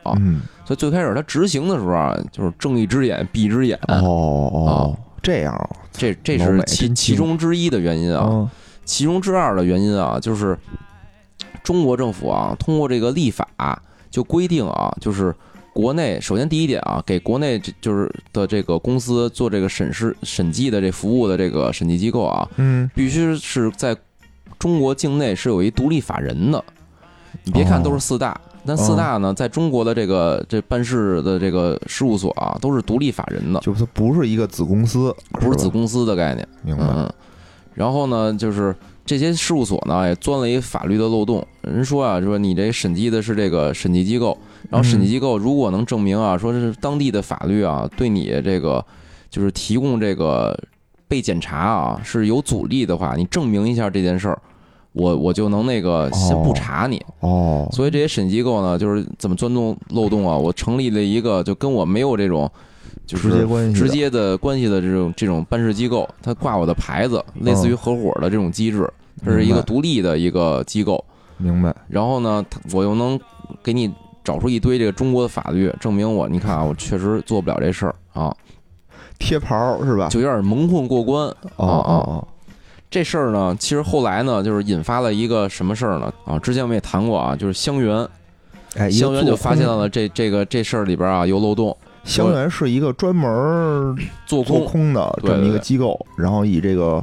[0.66, 3.80] 所以最开始他执行的时候啊，就是睁一只眼闭一只眼。
[3.88, 8.50] 哦哦，这样，这这是其其中之一的原因啊。
[8.84, 10.58] 其中之二的原因啊，就是
[11.64, 13.48] 中国政府啊通过这个立法
[14.10, 15.34] 就规定啊，就是。
[15.78, 23.96] 国内首先第一点啊，给国内就是的这个公司做这个审视审计的这服务的这个审计机构啊，嗯，必须是在
[24.58, 26.64] 中国境内是有一独立法人的。
[27.44, 36.48] 你别看都是四大，但四大呢，在中国的这个这办事的这个事务所啊，都是独立法人的，就是不是一个子公司，不是子公司的概念。
[36.64, 36.86] 明白。
[37.76, 41.46] 然后呢，就是这些事务所呢，也钻了一法律的漏洞。
[41.62, 44.36] 人说啊，说你这审计的是这个审计机构。
[44.70, 48.86] 然后审计机构如果能证明啊，说是当地的法律啊，对你这个
[49.30, 50.58] 就是提供这个
[51.08, 54.38] 被检查啊是有阻力的话，你证明一下这件事儿，
[54.92, 57.02] 我我就能那个先不查你。
[57.22, 57.66] 哦。
[57.72, 60.36] 所以这些审计机构呢，就是怎么钻洞漏洞啊？
[60.36, 62.52] 我成立了一个就跟我没有这种
[63.06, 68.92] 就是直接的关系的这种这种办事机构，他挂我的牌子，类似于合伙的这种机制，
[69.24, 71.02] 这是一个独立的一个机构。
[71.38, 71.74] 明白。
[71.88, 73.18] 然后呢，我又能
[73.64, 73.90] 给你。
[74.28, 78.36] 找出一堆这个中国的法律，证明我，你看啊，我确实做不了这事儿啊，
[79.18, 80.10] 贴牌儿是吧？
[80.10, 82.28] 就有点蒙混过关啊啊啊！
[82.92, 86.14] 这事儿呢，其实后来呢，就是引发了一个什么事儿呢？
[86.26, 88.06] 啊，之前我们也谈过啊，就是香园，
[88.76, 91.74] 哎，香园就发现了这这个这事儿里边啊有漏洞。
[92.04, 97.02] 香园是一个专门做空的这么一个机构，然后以这个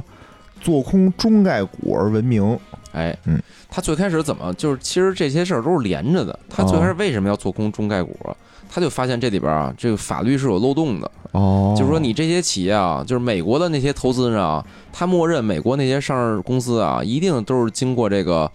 [0.61, 2.55] 做空中概股而闻名。
[2.95, 6.37] 哎，嗯，他最开始怎么就是其实这些事儿都是连着的。
[6.49, 8.17] 他最开始为什么要做空中概股？
[8.67, 11.11] 他就发现这里边啊，这个法律是有漏洞的。
[11.31, 18.49] 哦，就是说你这些企业啊，就是美国的那些投资人啊，他默认美国那些上市公司啊，一定都是经过这个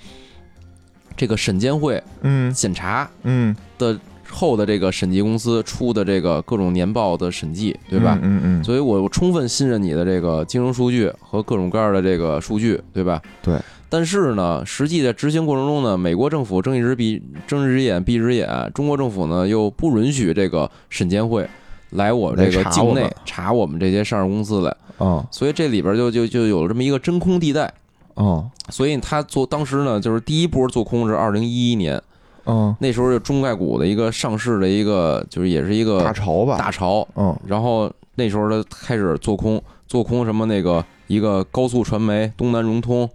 [1.16, 3.98] 这个审监会嗯检查嗯的
[4.30, 8.18] 后的这个审计公司出的这个各种年报的审计，对吧？
[8.22, 8.64] 嗯嗯。
[8.64, 13.20] 所以我充分信任你的这个金融数据和各种各样的这个数据，对吧？
[13.42, 13.54] 对。
[13.88, 21.44] 但是呢，实际在执行过程中呢，美国政府睁一只闭睁一只眼闭一只眼，中国政府呢又不允许这个审监会
[21.90, 27.72] 来我这个境内查我们这些上市公司来啊，所以这里边就就就有了这么一个真空地带
[28.14, 28.44] 啊。
[28.68, 32.00] 所以他做当时呢，就是第一波做空是二零一一年，
[32.46, 43.08] 嗯，那时候就中概股的一个上市的一个就是也是一个大潮吧，大潮，嗯，然后那时候他开始做空做空什么那个一个高速传媒东南融通。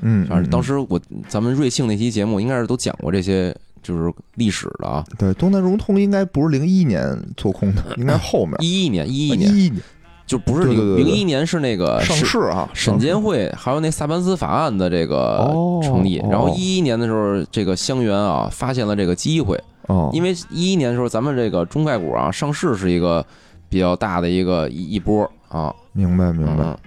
[0.00, 5.04] 嗯，反正当时我咱们瑞幸那期节目应该是都讲过这些，就是历史的啊。
[5.18, 8.56] 对，东南融通应该不是零一年做空的，应该后面。
[8.60, 9.82] 一一年，一一年，一一年
[10.28, 15.50] 就不是零零一年是那个上市啊，审监会还有那萨班斯法案的这个
[15.82, 16.22] 成立。
[16.30, 23.24] 然后一一年的时候，这个香园啊发现了这个机会，哦，因为一一年的时候咱们这个中概股啊上市是一个
[23.68, 25.74] 比较大的一个一一波啊。
[25.92, 26.78] 明白明白，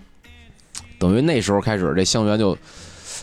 [0.98, 2.56] 等于那时候开始这香园就。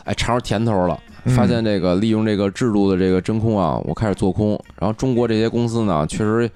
[0.04, 4.58] 哎，尝着甜头了，发现这个利用这个制度的这个真空啊，我开始做空。
[4.78, 6.50] 然后中国这些公司呢，确实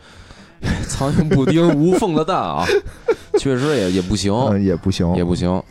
[0.89, 2.65] 苍蝇不叮无缝的蛋啊，
[3.39, 5.63] 确实也也不行，也不行，也不行。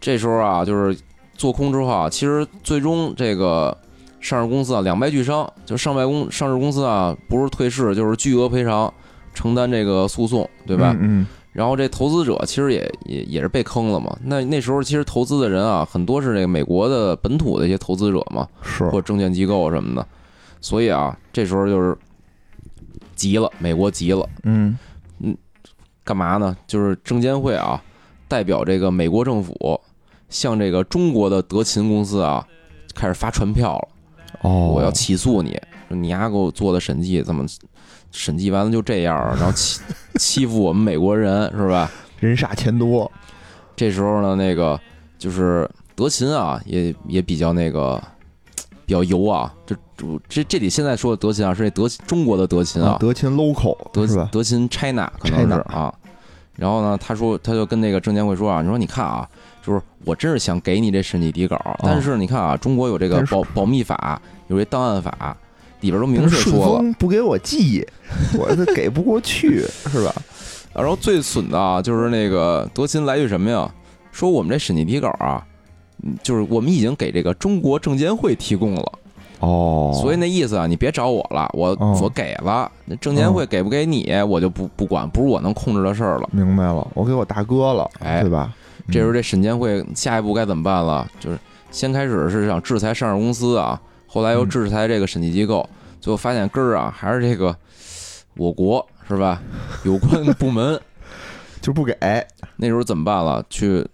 [0.00, 0.98] 这时候啊，就是
[1.34, 3.76] 做空之后啊，其实最终这个
[4.20, 8.92] 上市公司啊两败俱伤，就上败公上市公司啊不是退市就是巨额赔偿，
[9.34, 10.96] 承担这个诉讼，对吧？
[11.00, 11.26] 嗯。
[11.52, 14.14] 然后这投资者其实也也也是被坑了嘛。
[14.22, 20.06] 那那时候其实投资的人啊，很多是这个美国的本土的一些投资者嘛，是或证券机构什么的。
[20.60, 21.96] 所以啊，这时候就是
[23.16, 24.78] 急了，美国急了，嗯
[25.18, 25.36] 嗯，
[26.04, 26.56] 干嘛呢？
[26.68, 27.82] 就是证监会啊，
[28.28, 29.80] 代表这个美国政府
[30.28, 32.46] 向这个中国的德勤公司啊
[32.94, 33.88] 开始发传票了。
[34.42, 37.44] 哦，我要起诉你，你丫给我做的审计怎么？
[38.12, 39.80] 审计完了就这样，然后 欺
[40.14, 41.90] 欺负我们美国人是吧？
[42.20, 43.10] 人傻钱多。
[43.74, 44.80] 这时候呢，那个
[45.18, 48.02] 就是德勤啊，也也比较那个
[48.86, 49.52] 比较油啊。
[49.66, 49.76] 这
[50.28, 55.92] 这这里现在说的德勤啊，是那德中国的德勤啊，德勤 local 德德勤 China 可能是啊。
[56.54, 59.28] 然后呢，他说他就跟那个证监会说啊，你说你看啊，
[59.62, 65.36] 就是我真是想给你这审计底稿，但是你看啊，中国有这个保保密法，有这档案法。
[65.82, 67.86] 里边都明确说了，不给我寄，
[68.38, 70.12] 我这给不过去， 是吧？
[70.72, 73.70] 然后最损的啊，就是那个德勤来句什么呀？
[74.10, 75.46] 说我们这审计底稿啊，
[76.22, 78.92] 就是我们已经给这个中国证监会提供了
[79.40, 86.28] 哦，所以那意思啊，你别找我了，我我给了，那证监会给不给你，我就不不管，不是我能控制的事儿了。
[86.32, 88.54] 明白了，我给我大哥了，哎，对吧？
[88.90, 91.06] 这时候这审监会下一步该怎么办了？
[91.20, 91.38] 就是
[91.70, 93.80] 先开始是想制裁上市公司啊。
[94.06, 95.68] 后来又制裁这个审计机构，
[96.00, 97.54] 最后发现根儿啊还是这个
[98.36, 99.42] 我国是吧？
[99.84, 100.80] 有关部门
[101.60, 101.94] 就不给。
[102.56, 103.44] 那时候怎么办了？
[103.50, 103.86] 去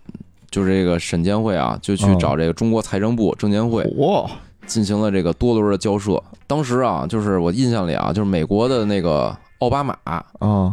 [0.52, 4.30] 就是这个审监会啊，就去找这个中国财政部、证监会，哇，
[4.66, 6.22] 进行了这个多轮的交涉。
[6.46, 10.24] 当时啊，就是我印象里啊，就是美国的那个奥巴马啊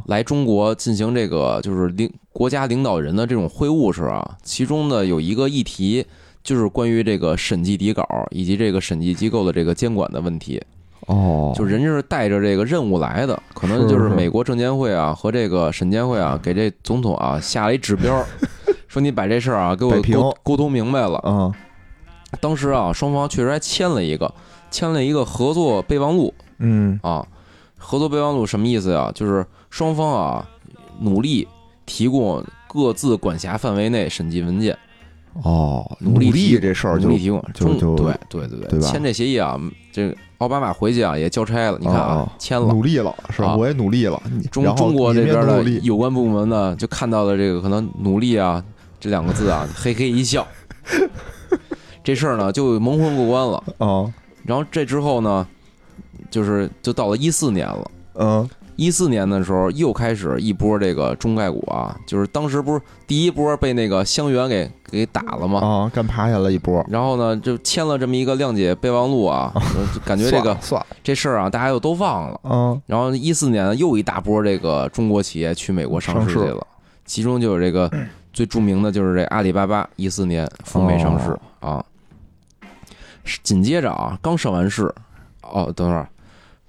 [0.05, 6.05] 来中国进行这个就是领国家领导人的这种会晤时啊，其中呢有一个议题。
[6.41, 10.59] 就是关于这个审计底稿以及这个审计机构的这个监管的问题，
[11.07, 18.25] 哦，就人家是带着这个任务来的，可能就是美国证监会啊和这个审监会啊给这总统啊下了一指标，
[18.89, 21.23] 说你把这事儿啊给我沟沟通明白了。
[21.25, 21.53] 嗯，
[22.41, 24.33] 当时啊双方确实还签了一个
[24.69, 26.33] 签了一个合作备忘录。
[26.57, 27.25] 嗯啊，
[27.77, 29.09] 合作备忘录什么意思呀？
[29.15, 30.45] 就是双方啊
[30.99, 31.47] 努力
[31.85, 34.77] 提供各自管辖范围内审计文件。
[35.43, 39.57] 哦，努力这事儿努力提供，就就对对对对，签这协议啊，
[39.91, 43.55] 这奥巴马回去啊也交差了，你看啊，签了，努力了是吧？
[43.55, 44.21] 我也努力了。
[44.51, 48.61] 中中国这边的有关部门呢，就看到了这个可能努力啊
[48.99, 50.45] 这两个字啊，嘿嘿一笑，
[52.03, 54.13] 这事儿呢就蒙混过关了啊。
[54.43, 55.47] 然后这之后呢，
[56.29, 65.59] 就是就到了一四年了，嗯，一四年的时候又开始一波这个中概股啊，就是当时不是第一波被那个香园给给打了吗？
[65.59, 66.83] 啊，干趴下了一波。
[66.89, 69.53] 然后呢，就签了这么一个谅解备忘录啊，
[70.03, 72.39] 感觉这个 算这事儿啊，大家又都忘了。
[72.43, 72.81] 嗯。
[72.87, 76.65] 然后一四年又一大波这个中国企业去美国上市去了，
[77.05, 77.91] 其中就有这个
[78.33, 81.83] 最著名的就是这阿里巴巴，一四年赴美上市啊。
[83.43, 84.93] 紧接着啊，刚上完市，
[85.43, 86.07] 哦，等会儿。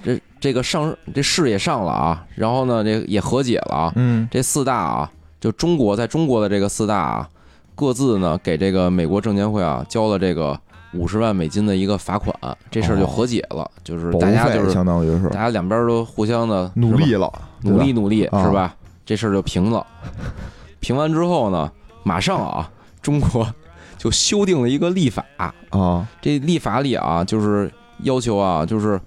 [0.02, 3.92] 这这个上这市也上了啊，然后呢，这也和解了啊。
[3.96, 7.28] 嗯，这四大啊，就中国在中国的这个四大啊，
[7.74, 10.58] 各自呢给这个美国证监会啊交了这个
[10.94, 12.34] 五十万美金的一个罚款，
[12.70, 17.30] 这事儿就和解了，就是大家就是相当于是大家两边都互相的努力了，
[17.62, 18.74] 努力努力是吧？
[19.04, 19.86] 这事儿就平了。
[20.80, 21.70] 平完之后呢，
[22.02, 23.46] 马上啊，中国
[23.96, 27.70] 就修订了一个立法啊，这立法里啊，就是
[28.02, 29.00] 要求啊，就是。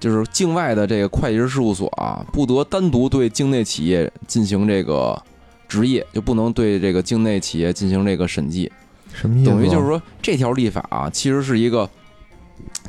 [0.00, 5.22] 就是境外的这个会计师事务所啊，不得单独对境内企业进行这个
[5.68, 8.72] 执业，就不能对这个境内企业进行这个审计。
[9.12, 9.50] 什么意思？
[9.50, 11.86] 等于就是说，这条立法啊，其实是一个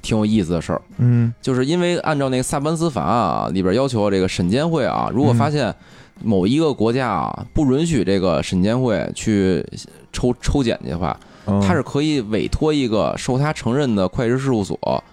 [0.01, 0.81] 挺有意思的事儿。
[0.97, 5.73] 嗯，就是因为按照那个萨班斯法案啊里边要求，这个审监会啊，如果发现
[6.23, 9.65] 某一个国家啊不允许这个审监会去
[10.11, 15.03] 抽抽检的话，他是可以委托一个受他承认的会计师事务所。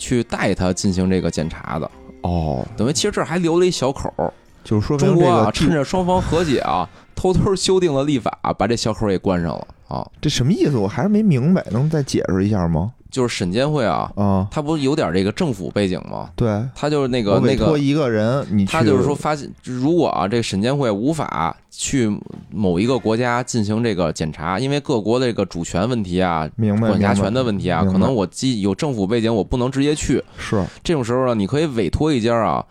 [0.00, 1.90] 去带他进行这个检查的
[2.22, 4.32] 哦，等于其实这还留了一小口儿，
[4.62, 10.08] 就是说中国啊趁着双方和解啊，偷偷修订了立法，把这小口儿给关上了啊。
[10.20, 10.76] 这什么意思？
[10.76, 12.92] 我还是没明白，能再解释一下吗？
[13.10, 16.30] 就是审监会啊，啊，他不是有点这个政府背景吗？
[16.36, 22.14] 对，他就是那个那个一个人，你他就是说发现，如果啊，这个审监会无法去
[22.50, 26.46] 某一个国家进行这个检查，因为各国的这个主权问题啊，
[26.78, 30.22] 管辖权的问题啊，可能我既有政府背景，我不能直接去。
[30.36, 32.64] 是这种时候呢，你可以委托一家啊，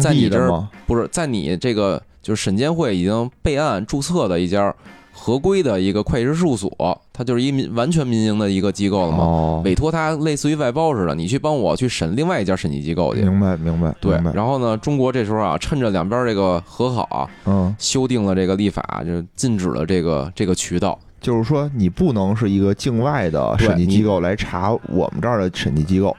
[0.00, 4.74] 在你这儿不是在你这个就是审监会已经备案注册的一家。
[5.18, 6.70] 合规的一个会计师事务所，
[7.12, 13.22] 它就是一民完全民营的一个机构了嘛，委托它类似于外包似的，你去帮我去审另外一家审计机构去。
[13.22, 13.92] 明白，明白。
[14.00, 20.98] 对，然后呢，中国这时候啊，趁着两边这个和好，嗯，修订了这个立法，就禁止了这个这个渠道。
[21.18, 26.14] 就是说，你不能是一个境外的审计机构来查我们这儿的审计机构，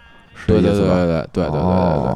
[0.47, 2.15] 对对对对对对对对对。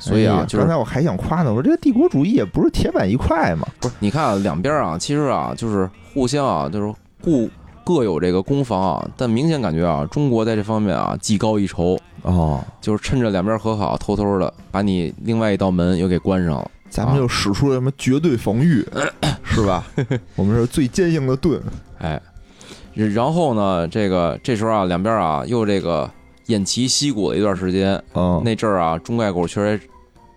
[0.00, 3.68] 所以啊，刚才我还想夸呢，我说这个帝国主义也不是铁板一块嘛。
[3.78, 7.48] 不是，你看啊，两边啊，其实啊，就是互相啊，就是互
[7.84, 9.08] 各有这个攻防啊。
[9.16, 16.70] 但明显感觉啊，中国在这方面啊，技高一筹哦，就是趁着两边和好，偷偷的把你另外一道门又给关上了。
[16.88, 18.84] 咱们就使出了什么绝对防御，
[19.44, 19.86] 是吧？
[20.34, 21.62] 我们是最坚硬的盾。
[21.98, 22.20] 哎，
[22.94, 26.10] 然后呢，这个这时候啊，两边啊又这个
[26.46, 28.02] 偃旗息鼓了一段时间。
[28.14, 29.80] 嗯，那阵儿啊，中概股确实。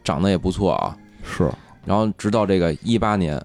[0.04, 1.50] 长得也不错啊，是。
[1.86, 3.42] 然后直到这个一八年，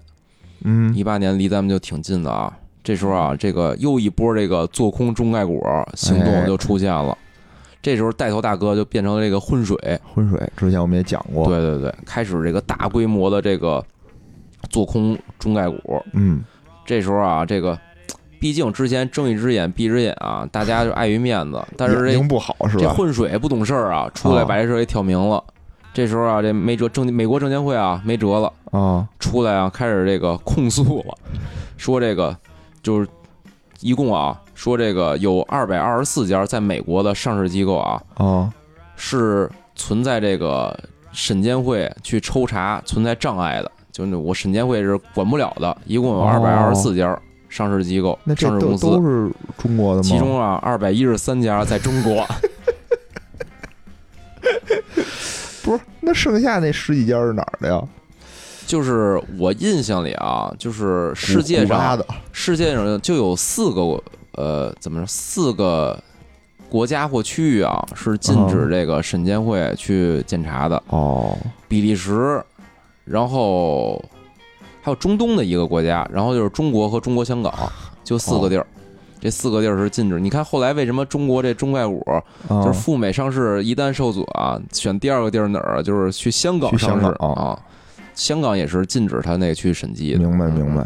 [0.63, 2.51] 嗯，一八年离咱们就挺近的啊。
[2.81, 5.61] 这时候啊，这个又一波这个做空中概股
[5.95, 7.17] 行动就出现了。
[7.81, 10.37] 这时候带头大哥就变成了这个浑水，浑水。
[10.57, 13.83] 之前我们也讲过，对对对，开始这个大规模的这个
[14.69, 15.77] 做空中概股。
[16.13, 16.43] 嗯，
[16.85, 17.77] 这时候啊，这个
[18.39, 22.83] 毕竟之前睁一只眼闭一只眼啊，大家就碍于面子，但是这不好是吧？
[22.83, 25.43] 这浑水不懂事儿啊，出来把这事儿给挑明了。
[25.93, 31.17] 这时候啊，这没辙，证美国证监会啊没辙了啊，出来啊开始这个控诉了，
[31.77, 32.35] 说这个
[32.81, 33.07] 就是
[33.81, 38.53] 一共啊，说这个有二百二十四家在美国的上市机构啊啊
[38.95, 40.77] 是存在这个
[41.11, 50.03] 审监会去抽查存在障碍的，就是我审监会是管不了的，一共有二百二十四家上市机构、上市公司都是中国的吗？
[50.03, 52.25] 其中啊，二百一十三家在中国。
[55.69, 57.79] 不是，那剩下那十几家是哪儿的呀？
[58.65, 61.99] 就是我印象里啊，就是世界上
[62.31, 63.81] 世界上就有四个
[64.31, 65.05] 呃，怎么说？
[65.05, 66.01] 四个
[66.67, 70.81] 国家或区域啊，是禁止这个审监会去检查的。
[70.87, 72.43] 哦，比利时，
[73.05, 74.03] 然后
[74.81, 77.53] 还有中东的一个国家，然后就是中国和中国香港，
[78.03, 78.65] 就四个地儿。
[79.19, 80.19] 这四个地儿是禁止。
[80.19, 82.05] 你看后来为什么中国这中概股
[82.49, 85.83] 就是赴美上市，一旦受阻啊，选第二个地儿哪儿？
[85.83, 87.59] 就是去香港上市啊。
[88.15, 90.15] 香港也是禁止他那个去审计。
[90.15, 90.85] 明白明白，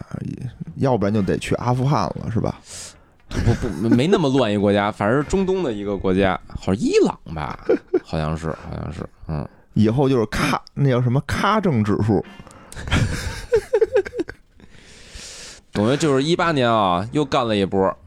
[0.76, 2.60] 要不然就得去阿富汗了，是吧？
[3.28, 7.60] 不不，没那么乱一国家，反正是中东的一个国家，好像伊朗吧？
[8.04, 9.04] 好像是，好像是。
[9.28, 12.24] 嗯，以后就是咔，那叫什么咔正指数？
[15.72, 17.98] 等于就是一八年啊，又干了一波。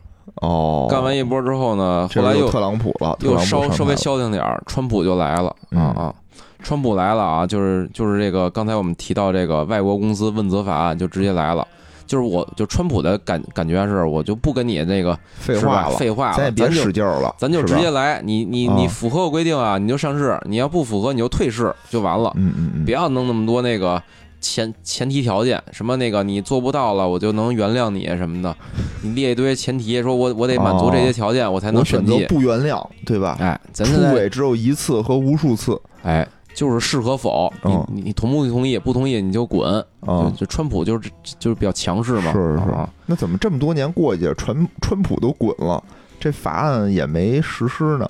[0.43, 6.15] 哦，干完一波之后呢，后来又特朗普了，又稍稍微消停点儿，川普就来了啊啊！
[6.63, 11.67] 川普来了啊，就是就是这个刚才我们提到这个外国公司问责法案就直接来了，
[12.07, 22.33] 就是我就川普的感感觉是，我就不跟你那个废话了，废话了，咱也别使劲儿了，咱就直接来，你你你符合我规定啊，你就上市；你要不符合，你就退市就完了。
[22.35, 24.03] 嗯嗯嗯，不要弄那么多那个。
[24.47, 28.57] 前前提条件什么那个你做不到了，我就能原谅你什么的，
[29.03, 33.37] 你列一堆前提，说我我得满足这些条件，我才能选择不原谅，对吧？
[33.41, 38.79] 哎，出轨只有一次和无数次，哎，就是是和否，你你同不同意？
[38.79, 40.33] 不同意你就滚啊！
[40.37, 42.87] 就川普就是就是比较强势嘛，是是是。
[43.07, 45.83] 那怎么这么多年过去，川川普都滚了，
[46.19, 48.09] 这法案也没实施呢？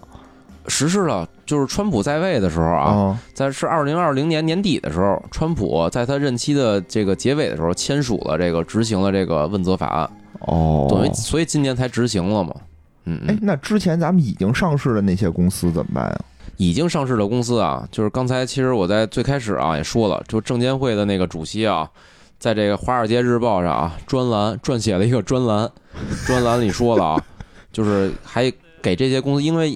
[0.68, 10.11] 实施了，就是川普在位的时候啊，在是二零二零年年底的时候，川普在他任期的这个结尾的时候签署了这个执行了这个问责法案。
[10.41, 12.53] 哦，等于所以今年才执行了嘛。
[13.05, 16.21] 嗯，哎，那之前咱们已经上市的那些公司怎么办呀？
[16.57, 21.89] 已经上市的公司啊，就是刚才其实我在最开始啊也说了，就证监会的那个主席啊，
[22.41, 25.71] 在这个《华尔街日报》上啊专栏撰写了一个专栏，
[26.27, 27.25] 专栏里说了啊，
[27.73, 28.53] 就是还。
[28.87, 29.72] 给这些公司，因为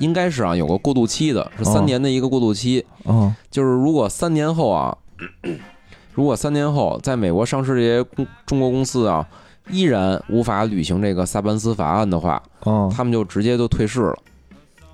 [0.00, 2.84] 应该是啊，有个过渡期的，是三年的一个过渡期。
[3.04, 4.96] 嗯，就是如果三年后啊，
[6.14, 9.24] 如果三年后在美国上市这些公中国公司啊，
[9.70, 14.16] 依然无法履行这个萨班斯法案的话，嗯，他们就直接就退市了，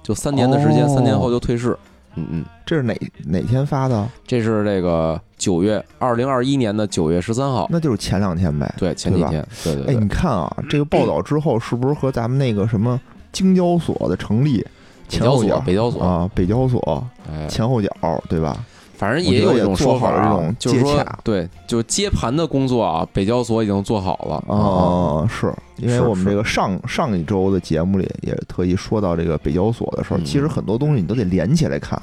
[0.03, 1.75] 就三年的时间，三年后就退市。
[2.19, 2.95] 嗯嗯，这是哪
[3.25, 4.07] 哪天发的？
[4.27, 8.71] 这是这个九月二零二一年的九月十三号，那就是前两天呗。
[8.77, 9.47] 对，前几天。
[9.65, 9.95] 对对。
[9.95, 13.01] 哎，你看啊，这个报道之后，是不是和咱们那个什么？
[13.37, 14.65] 京交所的成立，
[15.11, 17.07] 前后脚，北交所啊，北交所，
[17.51, 17.91] 前后脚，
[18.31, 18.65] 对吧？
[18.97, 25.29] 反正也有一种说法啊，就是说，对，就接盘的工作啊，北交所已经做好了啊。
[25.29, 32.01] 是因为我们这个上上一周的节目里也特意说到这个北交所的时候，其实很多东西你都得连起来看，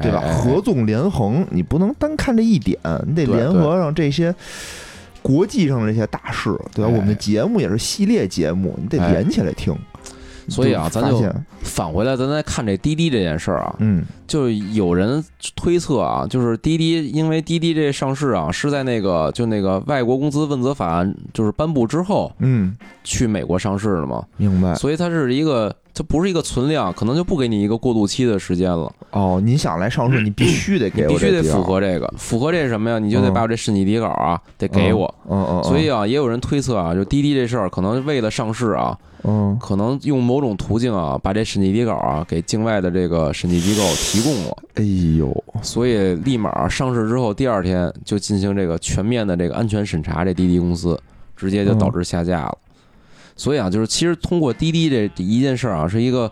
[0.00, 0.22] 对吧？
[0.32, 4.34] 合纵连横，你不能单看这一点，你得联合上这些
[5.20, 6.90] 国际上的这些大事，对吧？
[6.90, 9.76] 我们的节目也是系列节目，你得连起来听。
[10.50, 11.24] 所以啊，咱就
[11.62, 15.24] 返回来，咱再看这滴滴这件事儿啊，嗯，就有人
[15.54, 24.74] 推测啊，就是滴滴，因为滴滴这上市啊，是在那个就那个外国公司问责法案就是颁布之后，嗯，去美国上市的嘛，明白？
[24.74, 28.90] 所以它是一个，它不是一个存量，可能就不给你一个过渡期的时间了。
[29.10, 32.98] 哦，你想来上市，你必须得给我，必须得符合这个，符合这什么呀？
[32.98, 35.14] 你就得把我这审计底稿啊，得给我。
[35.28, 35.62] 嗯嗯。
[35.62, 38.96] 所以啊，也有人推测啊，就滴滴这事儿，可能为了上市啊。
[39.24, 44.56] 嗯，可能用某种途径啊，把这审计底稿啊给境外的这个审计机构提供了。
[44.76, 44.82] 哎
[45.18, 50.98] 呦，所以立马上市之后第二天就进行这个全面的这个安全审查，这滴滴公司
[51.36, 52.56] 直接就导致下架了。
[53.40, 56.30] 所以啊，就是其实通过滴滴这一件事儿啊，是一个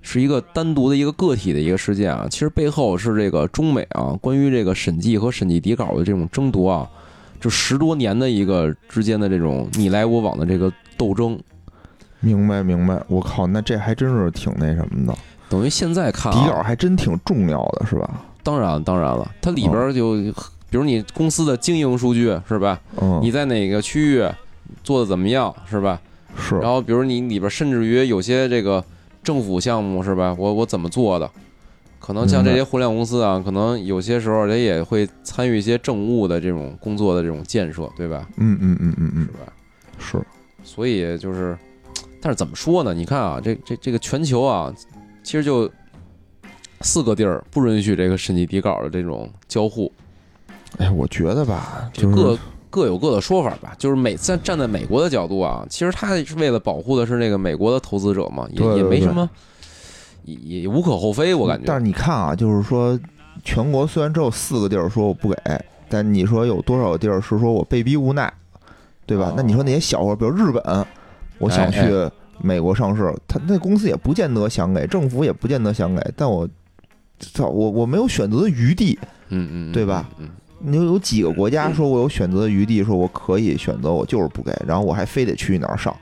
[0.00, 6.88] 是一个单独的一个个体的一个事件啊，其实背后是这个中美啊关于这个审计和审计底稿的这种争夺啊，
[7.38, 11.38] 就十多年的一个之间的这种你来我往的这个斗争。
[12.20, 15.14] 明白明白，我靠，那这还真是挺那什么的。
[15.50, 18.24] 等于现在看底稿还真挺重要的，是吧？
[18.42, 20.14] 当然当然了，它里边就
[20.70, 22.80] 比如你公司的经营数据是吧？
[22.98, 24.26] 嗯，你在哪个区域
[24.82, 26.00] 做的怎么样是吧？
[26.36, 26.56] 是。
[26.58, 28.84] 然后比如你里边甚至于有些这个
[29.22, 30.34] 政府项目是吧？
[30.38, 31.30] 我我怎么做的？
[31.98, 38.26] 可能像这些互联网公司啊，可能有些时候人也会参与一些政务的这种工作的这种建设，对吧？
[38.36, 39.52] 嗯嗯嗯嗯嗯，是吧？
[39.98, 40.26] 是。
[40.64, 41.56] 所以就是。
[42.22, 42.92] 但是怎么说呢？
[42.92, 44.70] 你看啊，这这这个全球啊，
[45.22, 45.70] 其实就
[46.82, 49.90] 四个地儿不允许这个审计底稿的这种交互。
[50.76, 52.38] 哎，我觉得吧，就各
[52.70, 53.74] 各有各的说法吧。
[53.76, 59.28] 就是美站站在美国的角度啊，其实他是为了保护的是那个美国的投资者嘛，也也没什么，
[60.24, 61.64] 也也无可厚非，我感觉。
[61.66, 62.98] 但是你看啊，就是说
[63.44, 65.36] 全国虽然只有四个地儿说我不给，
[65.88, 68.32] 但你说有多少地儿是说我被逼无奈，
[69.04, 69.34] 对吧？
[69.36, 70.86] 那你说那些小国，比如日本。
[71.38, 71.80] 我想去
[72.38, 76.46] 美国上市，他那公司也不见得想给，政府也不见得想给，但我
[77.18, 78.98] 操，我我没有选择的余地，
[79.30, 80.06] 嗯嗯，对吧？
[80.62, 85.94] 你有几个国家说我有选择的余地，说我可以选择，我就是不给，然后我还非得去哪儿上？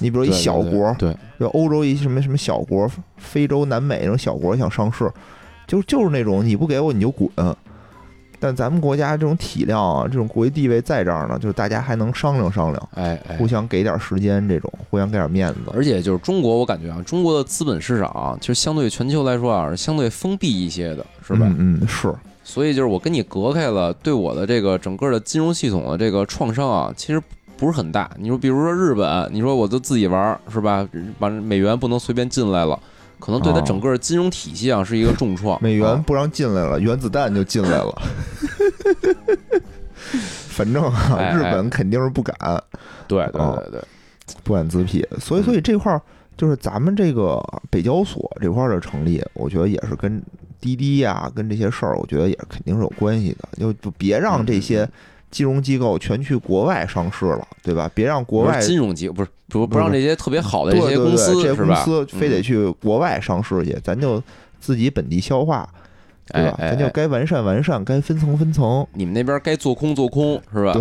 [0.00, 5.08] 你比如一小国，对，就欧洲一什么什么小国，非洲、南美那种小国想上市，
[5.66, 7.30] 就就是那种你不给我你就滚。
[8.40, 15.60] 但咱们国家这种体量啊，这种国际地位在这儿呢，就是大家还能商量商量，哎，互相给点时间，这种互相给点面子。
[15.72, 21.46] 而且就是中国，我感觉啊，中国的资本市场啊，其实相对全球来说啊，是相对封闭一些的，是吧？
[21.56, 22.12] 嗯，是。
[22.44, 27.20] 所以就是我跟你隔开了，对我的这个整个的金融系统的这个创伤啊，其实
[27.56, 28.10] 不是很大。
[28.18, 30.86] 你说，比如说日本，你说我就自己玩是吧？
[31.18, 32.78] 把美元不能随便进来了，
[33.18, 35.60] 可能对它整个金融体系啊是一个重创。
[35.62, 38.02] 美元不让进来了，原子弹就进来了。
[40.50, 42.36] 反正啊日本肯定是不敢。
[43.08, 43.82] 对对对对，
[44.42, 45.06] 不敢自辟。
[45.18, 46.00] 所以所以这块儿
[46.36, 50.22] 就是咱们这个北交所这块的成立，我觉得也是跟
[50.60, 53.48] 滴滴呀，跟这些事儿，我觉得也肯定是有关系的。
[53.58, 54.88] 就就别让这些。
[55.30, 57.90] 金融机构全去国外上市了，对吧？
[57.92, 64.22] 别让国外金融机构不是不不让这些特别好的这些公司这些公司非得去国外上市去，咱就
[64.60, 65.68] 自己本地消化，
[66.28, 66.54] 对吧？
[66.56, 68.86] 咱就该完善完善，该分层分层。
[68.92, 70.72] 你们那边该做空做空是吧？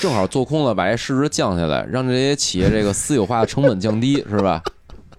[0.00, 4.62] 正好做空了，把这市值降下来，让这些企业这个私有化的成本降低，是吧？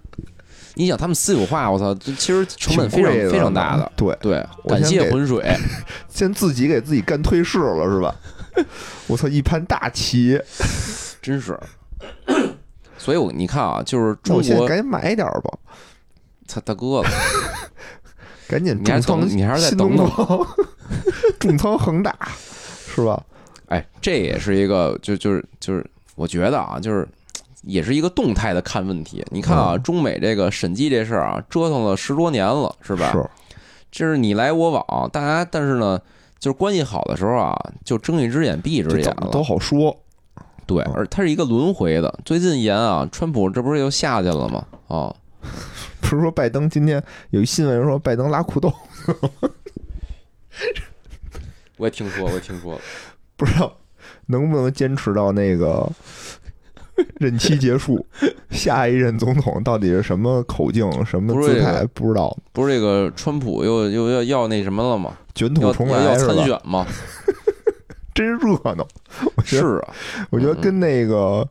[0.73, 3.91] 你想他们私有化，我操，其实成本非常非常大的。
[3.95, 5.55] 对对，感谢浑水，
[6.09, 8.15] 先自己给自己干退市了是吧？
[9.07, 10.41] 我操，一盘大棋，
[11.21, 11.59] 真是。
[12.97, 15.59] 所以，我你看啊，就是中国赶紧买点吧。
[16.47, 17.03] 操大哥，
[18.47, 20.09] 赶紧重仓，你还是再等等，
[21.39, 22.15] 重仓恒大
[22.95, 23.21] 是吧？
[23.71, 25.83] 哎，这也是一个，就就是就是，
[26.15, 27.07] 我觉得啊，就是。
[27.63, 29.23] 也是一个动态的看问题。
[29.29, 33.11] 你看啊，中美这个审计这事儿啊，折腾了十多年了，是吧？
[33.11, 33.23] 是。
[33.91, 36.01] 就是你来我往，大家但是呢，
[36.39, 37.55] 就是关系好的时候啊，
[37.85, 39.95] 就睁一只眼闭一只眼了，都好说。
[40.65, 42.11] 对，而它是一个轮回的。
[42.25, 44.65] 最近严啊，川普这不是又下去了吗？
[44.87, 45.15] 啊，
[45.99, 48.73] 不是说拜登今天有一新闻说拜登拉裤兜，
[51.77, 52.81] 我也听说，我也听说了，
[53.41, 53.75] 不知道
[54.27, 55.89] 能不能坚持到那个。
[57.17, 58.05] 任期结束，
[58.51, 61.83] 下一任总统到底是什么口径、什么姿态？
[61.95, 62.37] 不知道。
[62.51, 65.17] 不是这个川普又又要要那什么了吗？
[65.33, 66.85] 卷土重来要参选吗？
[68.13, 68.85] 真热闹！
[69.43, 69.93] 是啊，
[70.29, 71.15] 我觉得跟那个《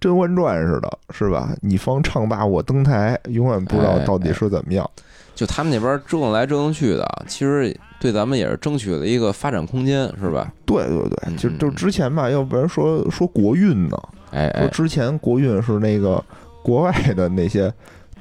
[0.00, 1.50] 甄嬛传》似的，是吧？
[1.60, 4.88] 你方唱罢我登台，永远不知道到底是怎么样。
[5.34, 10.52] 就他们那边折腾来折腾去的，其实对咱们也是争取了一个发展空间，是吧？
[10.66, 13.96] 对对对，就就之前吧，要不然说说国运呢。
[14.30, 16.22] 哎，说之前国运是那个
[16.62, 17.72] 国外的那些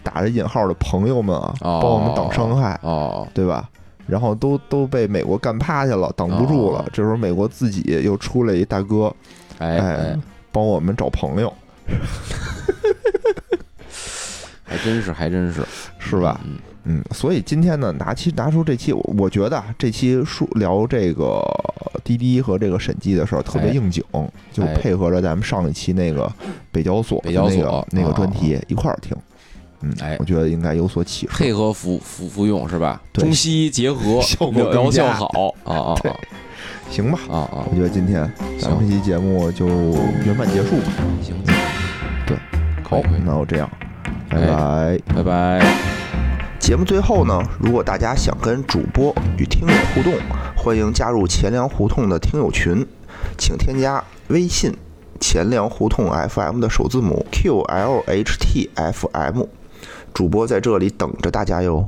[0.03, 3.69] 打着引号的朋友们啊，帮我们挡伤害，哦，对吧？
[4.05, 6.85] 然后都都被美国干趴下了，挡不住了。
[6.93, 9.13] 这时候美国自己又出来一大哥，
[9.57, 10.17] 哎，
[10.51, 11.51] 帮我们找朋友，
[14.63, 15.61] 还真是，还真是，
[15.99, 16.39] 是吧？
[16.45, 17.03] 嗯嗯。
[17.11, 21.41] 所以今天呢，拿期拿出这期，我觉得这期说聊这个。
[22.03, 24.01] 滴滴和这个审计的事儿特别应景，
[24.53, 26.31] 就配合着咱们上一期那个
[26.71, 29.13] 北交所北交所那个专题一块儿听，
[29.81, 33.01] 嗯，哎，我觉得应该有所启示，配合服服服用是吧？
[33.11, 35.95] 中西医结合， 效果疗效好 啊啊！
[36.89, 37.67] 行吧啊啊！
[37.69, 39.67] 我觉得今天咱们这期节目就
[40.23, 40.93] 圆满结束吧。
[41.21, 41.35] 行，
[42.89, 43.69] 对，好，那我这样，
[44.29, 45.65] 拜拜拜拜。
[46.59, 50.13] 节目最后呢，如果大家想跟主播与听友互动。
[50.59, 52.85] 欢迎加入钱粮胡同的听友群，
[53.37, 54.75] 请添加微信
[55.21, 59.47] “钱粮胡同 FM” 的首字母 “QLHTFM”，
[60.13, 61.87] 主播在这里等着大家哟。